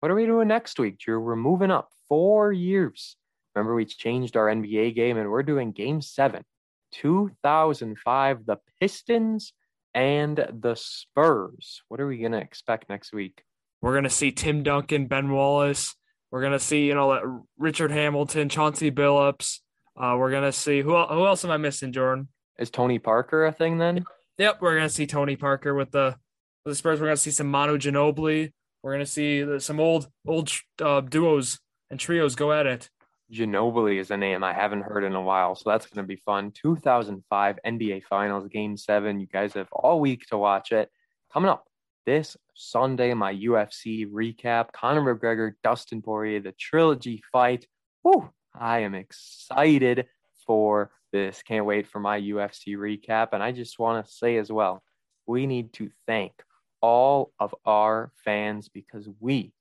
what 0.00 0.12
are 0.12 0.14
we 0.14 0.26
doing 0.26 0.48
next 0.48 0.78
week, 0.78 0.98
Drew? 0.98 1.20
We're 1.20 1.36
moving 1.36 1.70
up 1.70 1.88
four 2.08 2.52
years. 2.52 3.16
Remember, 3.54 3.74
we 3.74 3.84
changed 3.84 4.36
our 4.36 4.46
NBA 4.46 4.94
game 4.94 5.16
and 5.16 5.30
we're 5.30 5.42
doing 5.42 5.72
game 5.72 6.00
seven, 6.00 6.44
2005. 6.92 8.46
The 8.46 8.58
Pistons 8.80 9.52
and 9.94 10.36
the 10.36 10.74
Spurs. 10.76 11.82
What 11.88 12.00
are 12.00 12.06
we 12.06 12.18
going 12.18 12.32
to 12.32 12.38
expect 12.38 12.88
next 12.88 13.12
week? 13.12 13.42
We're 13.80 13.92
going 13.92 14.04
to 14.04 14.10
see 14.10 14.30
Tim 14.30 14.62
Duncan, 14.62 15.06
Ben 15.06 15.30
Wallace. 15.30 15.96
We're 16.30 16.40
going 16.40 16.52
to 16.52 16.60
see, 16.60 16.86
you 16.86 16.94
know, 16.94 17.46
Richard 17.58 17.90
Hamilton, 17.90 18.48
Chauncey 18.48 18.90
Billups. 18.90 19.60
Uh, 19.96 20.16
we're 20.18 20.30
going 20.30 20.42
to 20.44 20.52
see 20.52 20.82
who, 20.82 20.90
who 20.90 21.26
else 21.26 21.44
am 21.44 21.50
I 21.50 21.56
missing, 21.56 21.92
Jordan? 21.92 22.28
Is 22.58 22.70
Tony 22.70 22.98
Parker 22.98 23.46
a 23.46 23.52
thing 23.52 23.78
then? 23.78 24.04
Yep, 24.38 24.58
we're 24.60 24.76
going 24.76 24.88
to 24.88 24.94
see 24.94 25.06
Tony 25.06 25.36
Parker 25.36 25.74
with 25.74 25.90
the 25.90 26.16
with 26.64 26.72
the 26.72 26.76
Spurs. 26.76 27.00
We're 27.00 27.06
going 27.06 27.16
to 27.16 27.22
see 27.22 27.30
some 27.30 27.50
Manu 27.50 27.78
Ginobili. 27.78 28.52
We're 28.82 28.92
going 28.92 29.04
to 29.04 29.10
see 29.10 29.58
some 29.60 29.80
old 29.80 30.08
old 30.26 30.50
uh, 30.80 31.00
duos 31.00 31.58
and 31.90 32.00
trios 32.00 32.34
go 32.34 32.52
at 32.52 32.66
it. 32.66 32.90
Ginobili 33.32 33.98
is 33.98 34.10
a 34.10 34.16
name 34.16 34.44
I 34.44 34.52
haven't 34.52 34.82
heard 34.82 35.04
in 35.04 35.14
a 35.14 35.20
while, 35.20 35.54
so 35.56 35.70
that's 35.70 35.86
going 35.86 36.04
to 36.04 36.08
be 36.08 36.20
fun. 36.24 36.52
2005 36.52 37.58
NBA 37.66 38.04
Finals, 38.04 38.48
Game 38.48 38.76
7. 38.76 39.18
You 39.18 39.26
guys 39.26 39.54
have 39.54 39.68
all 39.72 40.00
week 40.00 40.26
to 40.26 40.38
watch 40.38 40.70
it. 40.70 40.90
Coming 41.32 41.50
up 41.50 41.66
this 42.04 42.36
Sunday, 42.54 43.12
my 43.14 43.34
UFC 43.34 44.08
recap 44.08 44.70
Conor 44.72 45.14
McGregor, 45.14 45.54
Dustin 45.64 46.02
Poirier, 46.02 46.40
the 46.40 46.52
trilogy 46.52 47.22
fight. 47.32 47.66
Woo! 48.04 48.30
I 48.54 48.80
am 48.80 48.94
excited 48.94 50.06
for 50.46 50.92
this. 51.16 51.42
Can't 51.42 51.66
wait 51.66 51.86
for 51.86 52.00
my 52.00 52.20
UFC 52.20 52.76
recap. 52.76 53.28
And 53.32 53.42
I 53.42 53.52
just 53.52 53.78
want 53.78 54.04
to 54.04 54.12
say 54.12 54.36
as 54.36 54.50
well, 54.50 54.82
we 55.26 55.46
need 55.46 55.72
to 55.74 55.90
thank 56.06 56.32
all 56.80 57.32
of 57.40 57.54
our 57.64 58.12
fans 58.24 58.68
because 58.68 59.08
we, 59.18 59.52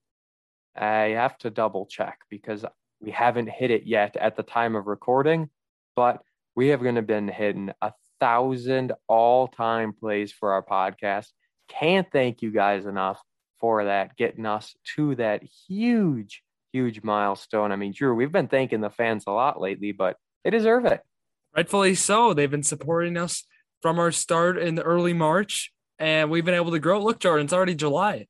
I 0.76 1.16
have 1.16 1.38
to 1.40 1.50
double 1.50 1.86
check 1.86 2.20
because 2.30 2.66
we 3.00 3.12
haven't 3.12 3.50
hit 3.50 3.72
it 3.72 3.86
yet 3.86 4.16
at 4.16 4.36
the 4.36 4.44
time 4.44 4.76
of 4.76 4.88
recording, 4.88 5.50
but 5.96 6.22
we 6.56 6.70
have 6.70 6.82
going 6.82 6.96
to 6.96 7.02
been 7.02 7.28
hitting 7.28 7.72
a 7.82 7.94
thousand 8.20 8.94
all 9.08 9.48
time 9.48 9.94
plays 9.94 10.32
for 10.32 10.54
our 10.54 10.64
podcast. 10.64 11.28
Can't 11.68 12.08
thank 12.12 12.42
you 12.42 12.52
guys 12.52 12.86
enough 12.86 13.22
for 13.60 13.86
that, 13.86 14.16
getting 14.18 14.46
us 14.46 14.76
to 14.96 15.16
that 15.16 15.44
huge, 15.68 16.44
huge 16.72 17.04
milestone. 17.04 17.72
I 17.72 17.76
mean, 17.76 17.94
Drew, 17.94 18.14
we've 18.14 18.32
been 18.32 18.48
thanking 18.48 18.82
the 18.82 18.90
fans 18.90 19.24
a 19.28 19.32
lot 19.32 19.60
lately, 19.60 19.92
but 19.92 20.18
they 20.44 20.50
deserve 20.50 20.86
it. 20.86 21.02
Rightfully 21.56 21.96
so. 21.96 22.34
They've 22.34 22.52
been 22.52 22.64
supporting 22.64 23.18
us 23.18 23.46
from 23.82 24.00
our 24.00 24.12
start 24.12 24.58
in 24.58 24.76
the 24.76 24.84
early 24.84 25.14
March, 25.14 25.72
and 26.00 26.30
we've 26.30 26.46
been 26.46 26.54
able 26.54 26.72
to 26.72 26.80
grow. 26.80 27.02
Look, 27.02 27.20
Jordan, 27.20 27.46
it's 27.46 27.54
already 27.54 27.76
July. 27.76 28.28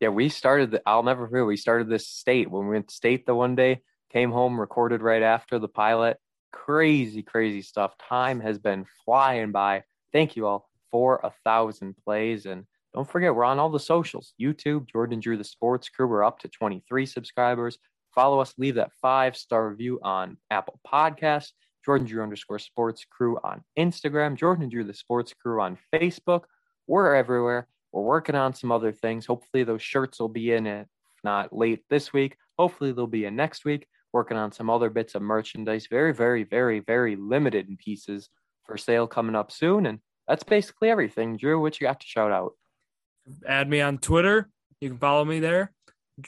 Yeah, 0.00 0.08
we 0.08 0.28
started. 0.28 0.70
The, 0.70 0.82
I'll 0.86 1.02
never 1.02 1.28
forget. 1.28 1.46
We 1.46 1.56
started 1.56 1.88
this 1.88 2.08
state 2.08 2.50
when 2.50 2.66
we 2.66 2.74
went 2.74 2.88
to 2.88 2.94
state 2.94 3.26
the 3.26 3.34
one 3.34 3.54
day 3.54 3.82
came 4.12 4.30
home, 4.30 4.60
recorded 4.60 5.00
right 5.00 5.22
after 5.22 5.58
the 5.58 5.68
pilot. 5.68 6.18
Crazy, 6.52 7.22
crazy 7.22 7.62
stuff. 7.62 7.94
Time 8.08 8.40
has 8.40 8.58
been 8.58 8.84
flying 9.04 9.52
by. 9.52 9.82
Thank 10.12 10.36
you 10.36 10.46
all 10.46 10.68
for 10.90 11.20
a 11.24 11.32
thousand 11.44 11.96
plays. 12.04 12.44
And 12.44 12.64
don't 12.94 13.10
forget, 13.10 13.34
we're 13.34 13.44
on 13.44 13.58
all 13.58 13.70
the 13.70 13.80
socials 13.80 14.34
YouTube, 14.40 14.86
Jordan 14.90 15.20
Drew, 15.20 15.38
the 15.38 15.44
sports 15.44 15.88
crew. 15.88 16.06
We're 16.06 16.24
up 16.24 16.40
to 16.40 16.48
23 16.48 17.06
subscribers. 17.06 17.78
Follow 18.14 18.40
us, 18.40 18.52
leave 18.58 18.74
that 18.74 18.92
five 19.00 19.36
star 19.36 19.70
review 19.70 19.98
on 20.02 20.36
Apple 20.50 20.78
Podcasts. 20.86 21.52
Jordan 21.84 22.06
Drew 22.06 22.22
underscore 22.22 22.58
sports 22.58 23.04
crew 23.08 23.38
on 23.42 23.62
Instagram, 23.78 24.36
Jordan 24.36 24.68
Drew, 24.68 24.84
the 24.84 24.94
sports 24.94 25.34
crew 25.34 25.60
on 25.60 25.78
Facebook. 25.92 26.44
We're 26.86 27.14
everywhere. 27.14 27.66
We're 27.92 28.02
working 28.02 28.34
on 28.34 28.54
some 28.54 28.72
other 28.72 28.92
things. 28.92 29.26
Hopefully, 29.26 29.64
those 29.64 29.82
shirts 29.82 30.20
will 30.20 30.28
be 30.28 30.52
in 30.52 30.66
it, 30.66 30.82
if 31.16 31.24
not 31.24 31.52
late 31.52 31.84
this 31.90 32.12
week. 32.12 32.36
Hopefully, 32.58 32.92
they'll 32.92 33.06
be 33.06 33.24
in 33.24 33.36
next 33.36 33.64
week 33.64 33.86
working 34.12 34.36
on 34.36 34.52
some 34.52 34.70
other 34.70 34.90
bits 34.90 35.14
of 35.14 35.22
merchandise. 35.22 35.86
Very, 35.90 36.12
very, 36.12 36.44
very, 36.44 36.80
very 36.80 37.16
limited 37.16 37.68
in 37.68 37.76
pieces 37.76 38.28
for 38.64 38.76
sale 38.76 39.06
coming 39.06 39.34
up 39.34 39.50
soon. 39.50 39.86
And 39.86 40.00
that's 40.28 40.44
basically 40.44 40.90
everything. 40.90 41.36
Drew, 41.36 41.60
what 41.60 41.80
you 41.80 41.86
got 41.86 42.00
to 42.00 42.06
shout 42.06 42.30
out? 42.30 42.52
Add 43.46 43.68
me 43.68 43.80
on 43.80 43.98
Twitter. 43.98 44.50
You 44.80 44.90
can 44.90 44.98
follow 44.98 45.24
me 45.24 45.40
there. 45.40 45.72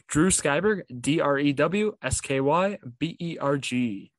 Drew 0.08 0.30
Skyberg, 0.30 0.82
D 1.00 1.20
R 1.20 1.38
E 1.38 1.52
W 1.52 1.96
S 2.02 2.20
K 2.20 2.40
Y 2.40 2.78
B 2.98 3.16
E 3.20 3.36
R 3.38 3.58
G. 3.58 4.10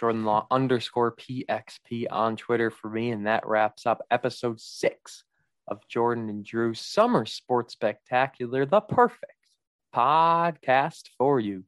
Jordan 0.00 0.24
Law 0.24 0.46
underscore 0.50 1.14
PXP 1.14 2.06
on 2.10 2.34
Twitter 2.34 2.70
for 2.70 2.88
me. 2.88 3.10
And 3.10 3.26
that 3.26 3.46
wraps 3.46 3.84
up 3.84 4.00
episode 4.10 4.58
six 4.58 5.24
of 5.68 5.86
Jordan 5.88 6.30
and 6.30 6.42
Drew 6.42 6.72
Summer 6.72 7.26
Sports 7.26 7.74
Spectacular, 7.74 8.64
the 8.64 8.80
perfect 8.80 9.34
podcast 9.94 11.10
for 11.18 11.38
you. 11.38 11.64